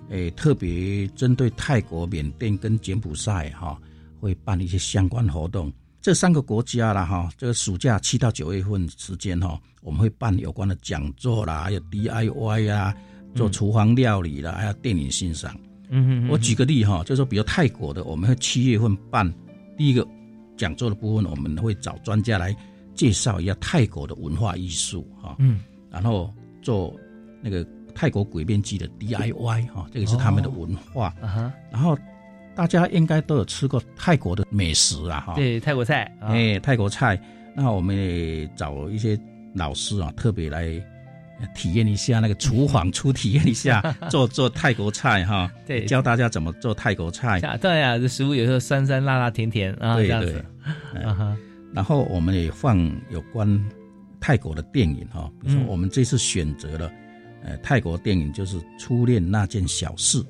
[0.10, 3.76] 诶，特别针对泰国、缅甸跟柬埔寨哈，
[4.20, 5.72] 会办一些相关活动。
[6.00, 12.96] 这三个国家啦哈，这个暑假七到九月份时间哈，我们会办有关的讲座啦，还有 DIY 啊，
[13.34, 15.58] 做厨房料理啦，还有电影欣赏。
[15.90, 16.30] 嗯嗯。
[16.30, 19.28] 我举个例哈，就说比如泰国的，我们会七月份办
[19.76, 20.08] 第一个
[20.56, 22.56] 讲座的部分，我们会找专家来
[22.94, 25.36] 介绍一下泰国的文化艺术哈。
[25.40, 25.62] 嗯。
[25.90, 26.32] 然后
[26.62, 26.96] 做
[27.42, 27.68] 那个。
[27.96, 31.16] 泰国鬼面记的 DIY 哈，这个是他们的文化。
[31.72, 31.98] 然后
[32.54, 35.34] 大家应该都有吃过泰国的美食啊哈。
[35.36, 36.14] 对，泰国菜。
[36.22, 37.20] 哎，泰国菜。
[37.56, 39.18] 那我们也找一些
[39.54, 40.70] 老师啊，特别来
[41.56, 43.82] 体验一下那个厨房，出体验一下
[44.12, 45.50] 做做泰国菜哈。
[45.66, 47.40] 对，教大家怎么做泰国菜。
[47.62, 50.44] 对呀，这食物有时候酸酸辣辣甜甜啊，这样子。
[51.74, 52.78] 然后我们也放
[53.10, 53.48] 有关
[54.20, 56.92] 泰国的电影哈，比如说我们这次选择了。
[57.46, 60.22] 呃，泰国电影就是《初恋那件小事》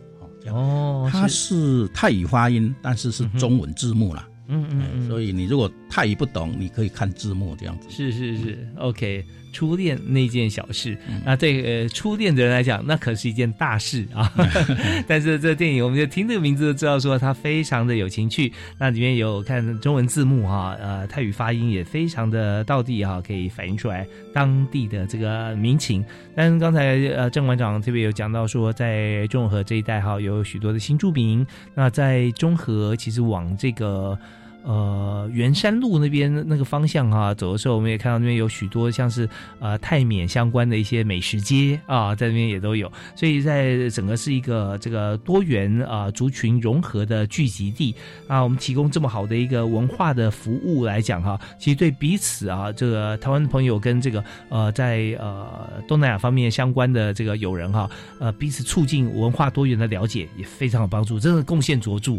[0.54, 4.28] 哦，它是泰语发音，但是是中文字幕啦。
[4.48, 7.90] 嗯嗯，所以你如果泰语不懂，你可以看字幕这样子。
[7.90, 9.26] 是是是，OK。
[9.56, 14.30] 初恋那件小事，那对呃初恋的人来讲，那可是一件大事啊。
[15.08, 18.52] 但是这电影，我们就听这个名字就知道，说它非常的有情趣。
[18.78, 26.04] 那里面有看中文字幕哈，呃，泰语发音也非常的到地哈，可以反映出来当地的这个民情。
[26.36, 31.48] 但是刚才呃郑馆长特别有讲到说，在中和这一带哈，有许多的新住民。
[31.74, 34.20] 那在中和，其实往这个。
[34.66, 47.94] 呃，圆山路那边那个方向哈，走的时候我们也看到那边有许多像是呃泰缅相关的一些美食街啊，在那边也都有，所以在整个是一个这个多元啊族群融合的聚集地
[48.28, 48.42] 啊。
[48.42, 57.88] 我们提供这么好的一个文化的服务来讲哈，其实对彼此啊，这个台湾的朋友跟这个呃在呃东南亚方面相关的这个友人哈，
[58.20, 62.18] 呃彼此促进文化多元的了解也非常有帮助，真的贡献卓著。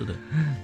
[0.00, 0.14] 是的，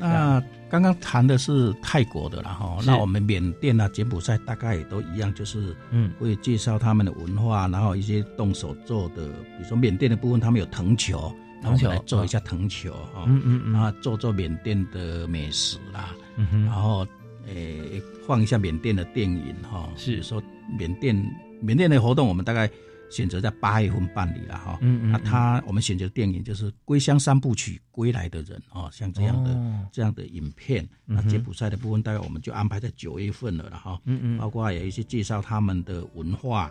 [0.01, 0.43] 那。
[0.69, 11.33] 刚刚谈的是泰国的了哈，那我们缅甸啊、柬埔寨大概也都一样，就是嗯，会介绍他们的文化，然后一些动手做的，比如说缅甸的部分，他们有藤球，
[11.63, 17.07] 藤球来做一下藤球哈，嗯嗯嗯，然后做做缅甸的美食啦，嗯哼，然后
[17.47, 20.21] 诶放一下缅甸的电影哈，是。
[20.21, 20.43] 说
[20.77, 21.15] 缅甸
[21.61, 22.69] 缅甸的活动，我们大概。
[23.09, 30.87] 选择在八月份办理了哈，那他我们选择电影就是《归乡三部曲》《归来的人》哦，像这样的这样的影片。
[31.05, 36.71] 那柬埔寨的部分大概我们就安排在九月份了了哈，嗯嗯，包括有一些介绍他们的文化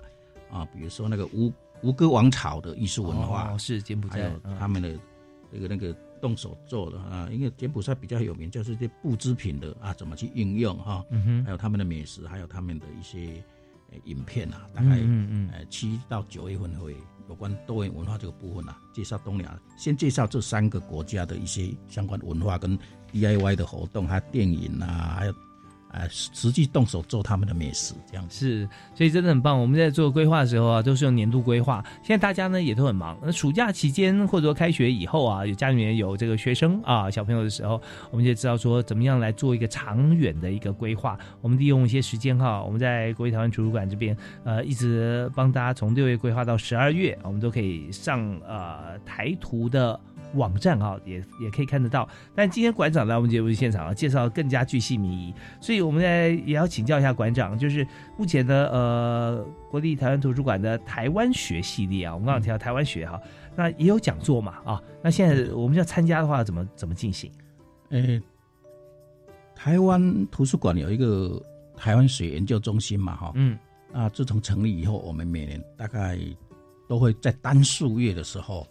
[0.51, 4.99] 啊，比如说那个吴吴哥王朝的艺术文化，是柬埔寨，还有他们的
[5.49, 11.03] 那个那个动手做的啊，因为柬埔寨比较有名，就是这布织品的啊，怎么去应用哈，
[11.45, 13.41] 还有他们的美食，还有他们的一些。
[14.03, 14.99] 影片啊，大概
[15.51, 16.95] 呃七到九月份会
[17.29, 22.77] 有关多元文化这个部分啊，介绍东亚，先介绍这三个国家的一些相关文化跟
[23.11, 25.33] DIY 的活动，还有电影啊，还有。
[25.95, 29.57] 哎，实际动手做他们的美食，这样是，所以真的很棒。
[29.57, 31.81] 我们在做规划的时候啊，都是用年度规划。
[32.03, 37.81] 现在大家呢也都很忙，那暑假期间或者说开学以后啊，有家里面有这个学生啊小朋友的时候，
[38.11, 41.17] 我们就知道说怎么样来做一个长远的一个规划。
[41.39, 49.97] 我们利用一些时间哈，我们在国立台湾图书馆这边呃，一直帮大家从六月规划到十二月，我们都可以上呃台图的。
[50.35, 52.07] 网站啊，也也可以看得到。
[52.35, 57.85] 但今天馆长来我们节目现场啊，介绍更加具细迷，所以我们在也要请教一下馆长，就是
[58.17, 63.19] 目前呢呃国立台湾图书馆的台湾学系列啊，我们刚刚提到台湾学哈，
[63.55, 67.31] 那也有讲座嘛啊，那现在我们要参加的话，怎么怎么进行？
[67.89, 68.21] 诶，
[69.55, 71.41] 台湾图书馆有一个
[71.75, 73.57] 台湾学研究中心嘛哈，嗯，
[73.93, 76.17] 啊，自从成立以后，我们每年大概
[76.87, 78.67] 都会在单数月的时候。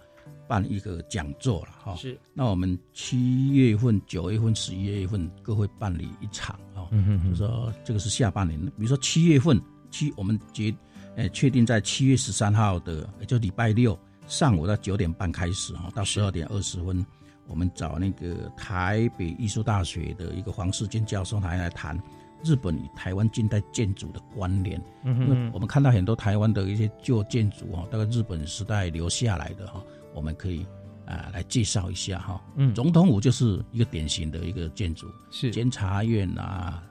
[0.47, 1.95] 办一个讲座了哈。
[1.97, 6.89] 是，那我们七月份、九月份、十一月份各会办理一场啊。
[6.91, 10.75] 嗯哼哼就说这个是下半年，比如说七月份七，我们决
[11.17, 17.05] 呃确定在七月十三号的，也就礼拜六上午到九点半开始哈，到十二点二十分，
[17.47, 22.01] 我们找那个台北艺术大学的一个黄世坚教授来来谈
[22.43, 24.81] 日本与台湾近代建筑的关联。
[25.05, 29.83] 嗯哼我们看到很多台湾的一些旧建筑哈，大概日本时代留下来的哈，
[30.15, 30.65] 我们可以
[31.07, 32.43] 啊、来介绍一下哈。
[32.57, 36.83] 嗯总统府就是一个典型的一个建筑，是监察院啊，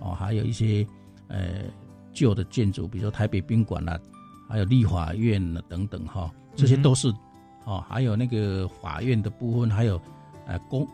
[0.00, 0.86] 哦，还有一些
[1.28, 1.62] 呃
[2.12, 3.98] 旧的建筑，比如说台北宾馆啦、
[4.48, 7.08] 还有立法院啊等等哈，这些都是、
[7.64, 9.98] 哦，还有那个法院的部分，还有
[10.46, 10.86] 呃公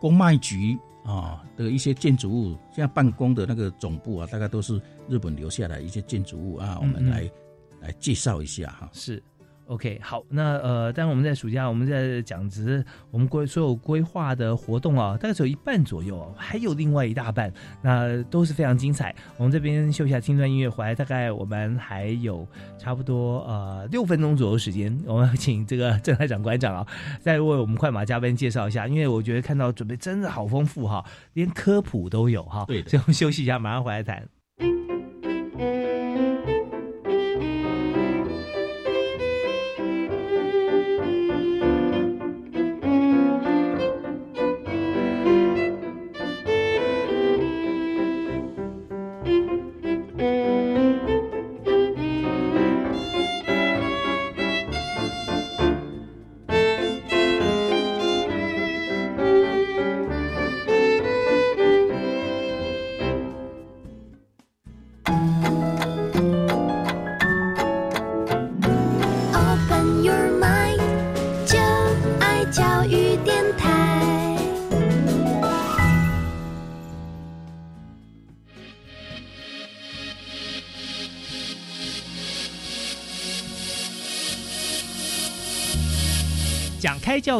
[0.00, 7.30] 公卖局啊、的一些建筑物，现在办公的那个总部啊，大概都是日本留下来一些建筑物啊，我们嗯嗯来、
[7.80, 8.90] 来介绍一下哈。
[8.92, 9.22] 是。
[9.72, 17.50] OK，好，那呃，当然我们在暑假我们在讲，职我们规所有规划的活动啊，大概只有一半左右哦，还有另外一大半，
[17.80, 19.14] 那都是非常精彩。
[19.38, 22.46] 我们这边休一下，听段音乐回来，大概我们还有
[22.78, 26.86] 差不多呃六分钟左右时间，我们请这个郑台长馆长啊，
[27.18, 31.02] 再为我们快马加鞭介绍一下，因为我觉得看到准备真的好丰富哈，
[31.32, 32.66] 连科普都有哈。
[32.66, 34.28] 对所以我们休息一下，马上回来谈。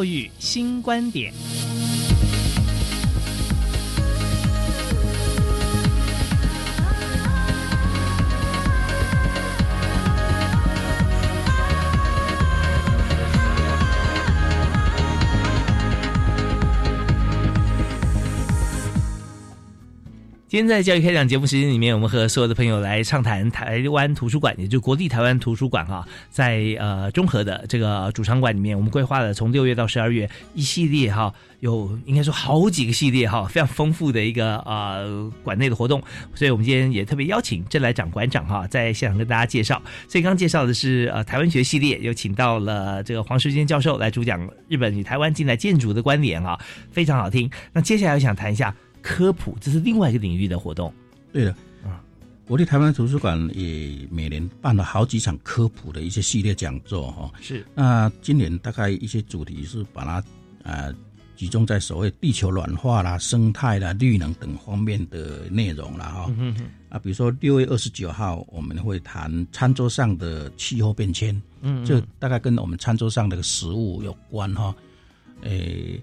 [0.03, 1.33] 育新观点。
[20.53, 35.99] 今天在教育开讲节目时间里面，我们和所有的朋友来畅谈台湾图书馆，也就国立台湾图书馆哈，在呃中和的这个主场馆里面，我们规划了从六月到十二月一系列哈，有应该说好几个系列哈，非常丰富的一个呃馆内的活动，
[36.35, 39.81] 所以我们今天也特别邀请郑来长馆长哈，在现场跟大家介绍。
[40.07, 46.59] 所以刚刚介绍的是呃台湾学系列，有请到了这个黄世坚教授来主讲日本与台湾近代建筑的观点啊，
[46.91, 47.49] 非常好听。
[47.71, 48.71] 那接下来我想谈一下
[49.03, 50.91] 科普，这是另外一个领域的活动。
[51.31, 51.51] 对的，
[51.83, 52.01] 啊，
[52.47, 57.31] 国立台湾图书馆也每年办了好几场科普的一些系列讲座哈。
[57.41, 60.23] 是，那今年大概一些主题是把它
[60.63, 60.93] 呃
[61.35, 66.25] 集中在所谓地球暖化啦、生态啦、绿能等方面的内容了哈。
[66.29, 74.73] 嗯哼哼啊，比如说六月二十九号我们会谈餐桌上的气候变迁，嗯嗯这大概跟我们餐桌上的食物有关哈。
[75.41, 76.01] 诶，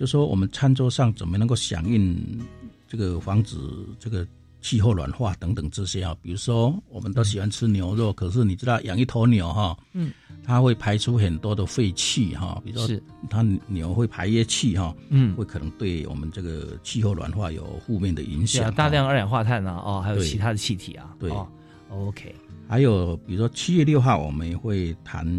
[0.00, 2.40] 就说我们餐桌上怎么能够响应
[2.88, 3.58] 这个防止
[3.98, 4.26] 这个
[4.62, 6.16] 气候暖化等等这些啊？
[6.22, 10.10] 比如说我们都喜欢吃牛肉，可是你知道养一头牛哈，嗯，
[10.42, 12.98] 它会排出很多的废气哈，比如说
[13.28, 15.36] 它牛会排液气哈，嗯。
[15.36, 18.72] 会可能对我们这个气候暖化有负面的影响。
[18.72, 21.30] 大量二氧化碳啊，哦，还有其他的气体啊，对。
[21.30, 21.46] 哦
[21.90, 22.34] ，OK，
[22.66, 25.38] 还有比如说七月六号我们会谈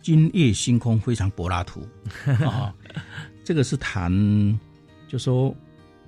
[0.00, 1.86] 今夜星空非常柏拉图
[2.46, 2.72] 啊，
[3.44, 4.10] 这个是谈
[5.08, 5.54] 就说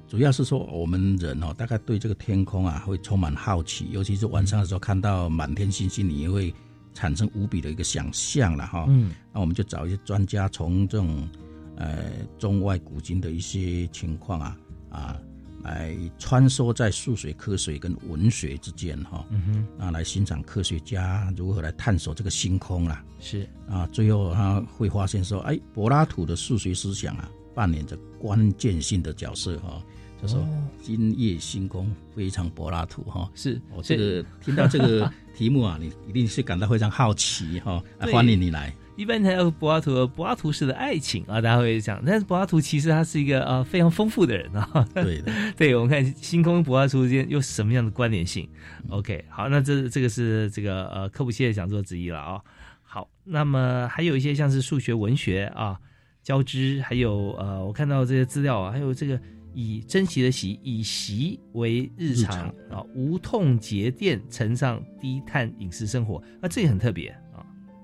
[0.06, 6.54] 主要是说我们人哦，大概对这个天空啊会充满好奇，尤其是晚上的时候看到满天星星，你也会
[6.92, 8.84] 产生无比的一个想象了哈。
[8.88, 11.28] 嗯，那我们就找一些专家从这种
[11.76, 14.58] 呃中外古今的一些情况啊
[14.90, 15.20] 啊。
[15.62, 23.04] 来穿梭在数学科学跟文学之间哈，嗯哼，啊，来欣赏科学家如何来探索这个星空啦。
[23.20, 23.48] 是。
[23.68, 29.82] 啊，最后他会发现说，哎，柏拉图的数学思想啊，扮演着关键性的角色哈、
[30.20, 30.68] 就说哦。
[30.82, 38.74] 今夜星空非常柏拉图哈、是我、这个听到这个题目啊，你一定是感到非常好奇哈、 啊，欢迎你来。
[38.96, 44.86] 一般谈到柏拉图的柏拉图式的爱情啊，大家会讲，但是柏拉图其实他是一个呃非常丰富的人啊。
[44.94, 48.48] 对的， 对，我们看星空跟柏拉图之间有什么样的关联性
[48.90, 52.40] ？OK，好，那这这个是这个呃科普系列讲座之一了啊、
[52.82, 55.78] 好，那么还有一些像是数学、文学啊、
[56.22, 59.18] 交织，还有呃，我看到这些资料啊，还有这个
[59.54, 67.31] 以珍惜的习，以习为日常啊，无痛节电，乘上低碳饮食生活，那这也很特别啊。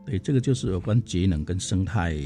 [0.09, 2.17] 对，这个就是有关节能跟生态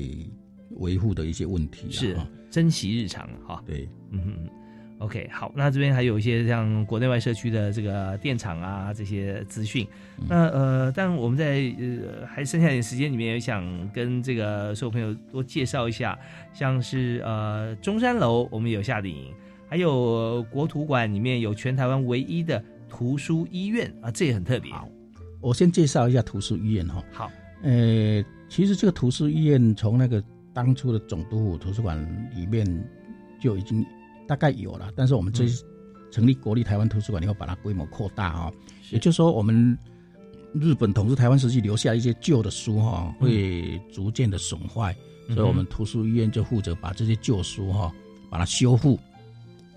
[0.76, 1.90] 维护的一些问题、啊。
[1.90, 2.16] 是
[2.48, 3.60] 珍惜日常哈。
[3.66, 4.50] 对，嗯哼嗯。
[4.98, 9.84] OK，好，那这边还有一些像国内外社区的这个电厂啊这些资讯。
[10.28, 16.16] 那呃，但我们在呃还剩下点时间里面，也想跟这个所有朋友多介绍一下，
[16.54, 19.34] 像是呃中山楼我们有夏令营，
[19.68, 24.70] 还有国图馆里面有全台湾唯一的图书医院啊，这也很特别。
[25.40, 27.02] 我先介绍一下图书医院哈。
[27.10, 27.32] 好，
[27.62, 31.96] 呃，其实这个图书医院从那个当初的总督府图书馆
[32.34, 32.66] 里面
[33.40, 33.84] 就已经
[34.26, 35.64] 大概有了，但是我们这次
[36.10, 38.52] 成立国立台湾图书馆以后，把它规模扩大哈、
[38.90, 39.78] 也就是说我们。
[40.60, 44.94] 日本统治台湾时期留下一些旧的书哈，会逐渐的损坏，
[45.26, 47.90] 嗯所以我们图书医院就负责把这些旧书哈，
[48.28, 49.00] 把它修复，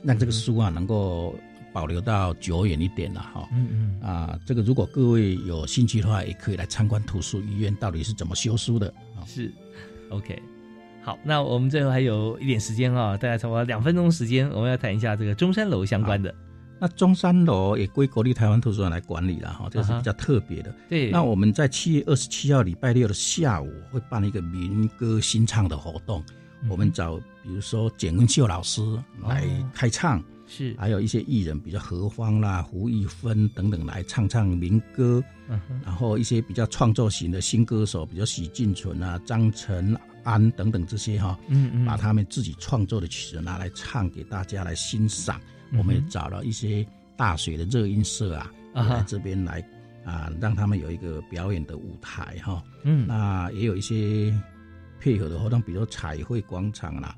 [0.04, 1.34] 让这个书啊能够
[1.76, 3.50] 保留到久远一点了哈。
[3.52, 9.28] 嗯嗯啊，这个如果各位有兴趣的话，也可以来参观图书医院到底是怎么修书的啊。
[9.28, 9.52] 是
[10.10, 10.42] ，OK。
[11.04, 16.34] 好，那我们最后还有一点时间啊，大概差不多两分钟时间，我们要谈一下这个中山楼相关的。
[16.80, 20.74] 那中山楼也归国立台湾图书馆来管理了哈，这个是比较特别的。
[20.88, 26.24] 对，那我们在七月二十七号礼拜六的下午会办一个民歌新唱的活动，
[26.70, 28.82] 我们找比如说简文秀老师
[29.28, 35.24] 来开唱，是，还有一些艺人，比如何方啦、胡一芬等等来唱唱民歌，
[35.84, 41.86] 然后一些比较创作型的新歌手，比如许晋纯啊、张晨安等等这些哈，嗯嗯。
[41.86, 45.40] 把他们自己创作的曲子拿来唱给大家来欣赏。
[45.72, 46.86] 嗯我们也找了一些
[47.18, 48.94] 大学的热音社啊，啊哈。
[48.96, 49.68] 来这边来
[50.06, 52.64] 啊，让他们有一个表演的舞台哈。
[52.84, 53.08] 嗯。
[53.08, 54.32] 那也有一些
[55.00, 57.16] 配合的活动，比如彩绘广场啦，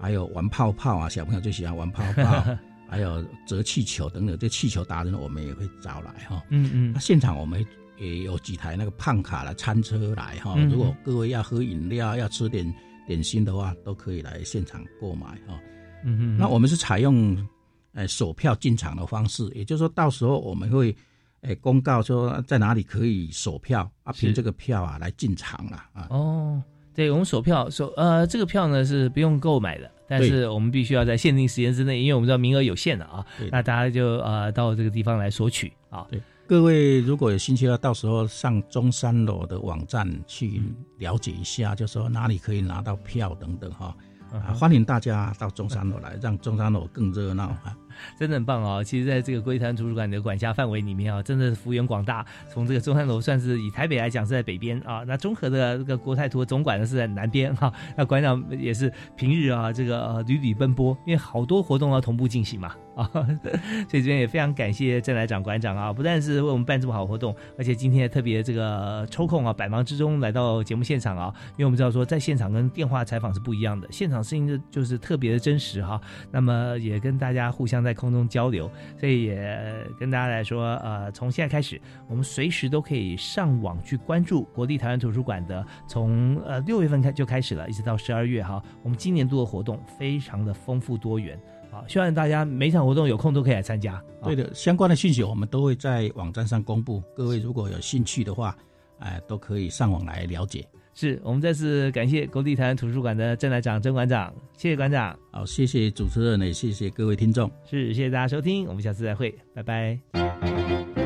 [0.00, 2.44] 还有玩泡泡啊，小朋友最喜欢玩泡泡，
[2.90, 6.42] 还有折气球等等，这气球达人我们也会找来哈。
[6.48, 7.64] 嗯嗯那现场我们
[7.98, 12.74] 也有几台那个胖卡的餐车来哈，嗯如果各位要喝饮料、要吃点
[13.06, 15.60] 点心的话，都可以来现场购买哈。
[16.02, 17.46] 嗯嗯那我们是采用
[17.92, 20.94] 呃售票进场的方式，也就是说到时候我们会
[21.42, 26.08] 呃公告说在哪里可以售票啊，凭这个票啊来进场了啊。
[26.10, 26.60] 哦，
[26.92, 36.04] 对，我们售票售呃，这个票呢是不用购买的，但是我们必须要在限定时间之内，因为我们知道名额有限的啊，那大家就呃到这个地方来索取啊。
[36.10, 40.60] 对，各位如果有兴趣的话，到时候上中山楼的网站去
[40.98, 43.96] 了解一下，就说哪里可以拿到票等等哈。
[44.32, 47.76] 啊，欢迎大家到中山楼来，让中山楼更热闹啊！
[48.18, 48.82] 真的很棒哦！
[48.82, 52.24] 其实，在这个龟潭图书馆的管辖范围里面啊，真的是幅员广大。
[52.52, 63.08] 从这个中山楼算是以台北来讲是在北边啊，那中和的这个国泰图总馆呢是在南边哈、那馆长也是平日啊这个屡屡奔波，因为好多活动要同步进行嘛啊，
[63.88, 94.02] 所以这边也非常感谢郑来长馆长啊，不但是为我们办这么好活动，而且今天特别这个抽空啊，百忙之中来到节目现场啊，因为我们知道说在现场跟电话采访是不一样的，现场声音就就是特别的真实哈、那么也跟大家互相在空中交流，所以也跟大家来说，呃，从现在开始，我们随时都可以上网去关注国立台湾图书馆的，从呃六月份开就开始了，一直到十二月哈，我们今年度的活动非常的丰富多元好，希望大家每场活动有空都可以来参加。
[94.22, 98.56] 对的，相关的讯息我们都会在网站上公布，各位如果有兴趣的话，
[98.98, 100.66] 哎、都可以上网来了解。
[101.00, 105.18] 是我们再次感谢国立台湾图书馆的郑来长郑馆长，谢谢馆长。
[105.30, 107.50] 好，谢谢主持人，也谢谢各位听众。
[107.64, 110.99] 是，谢谢大家收听，我们下次再会，拜拜。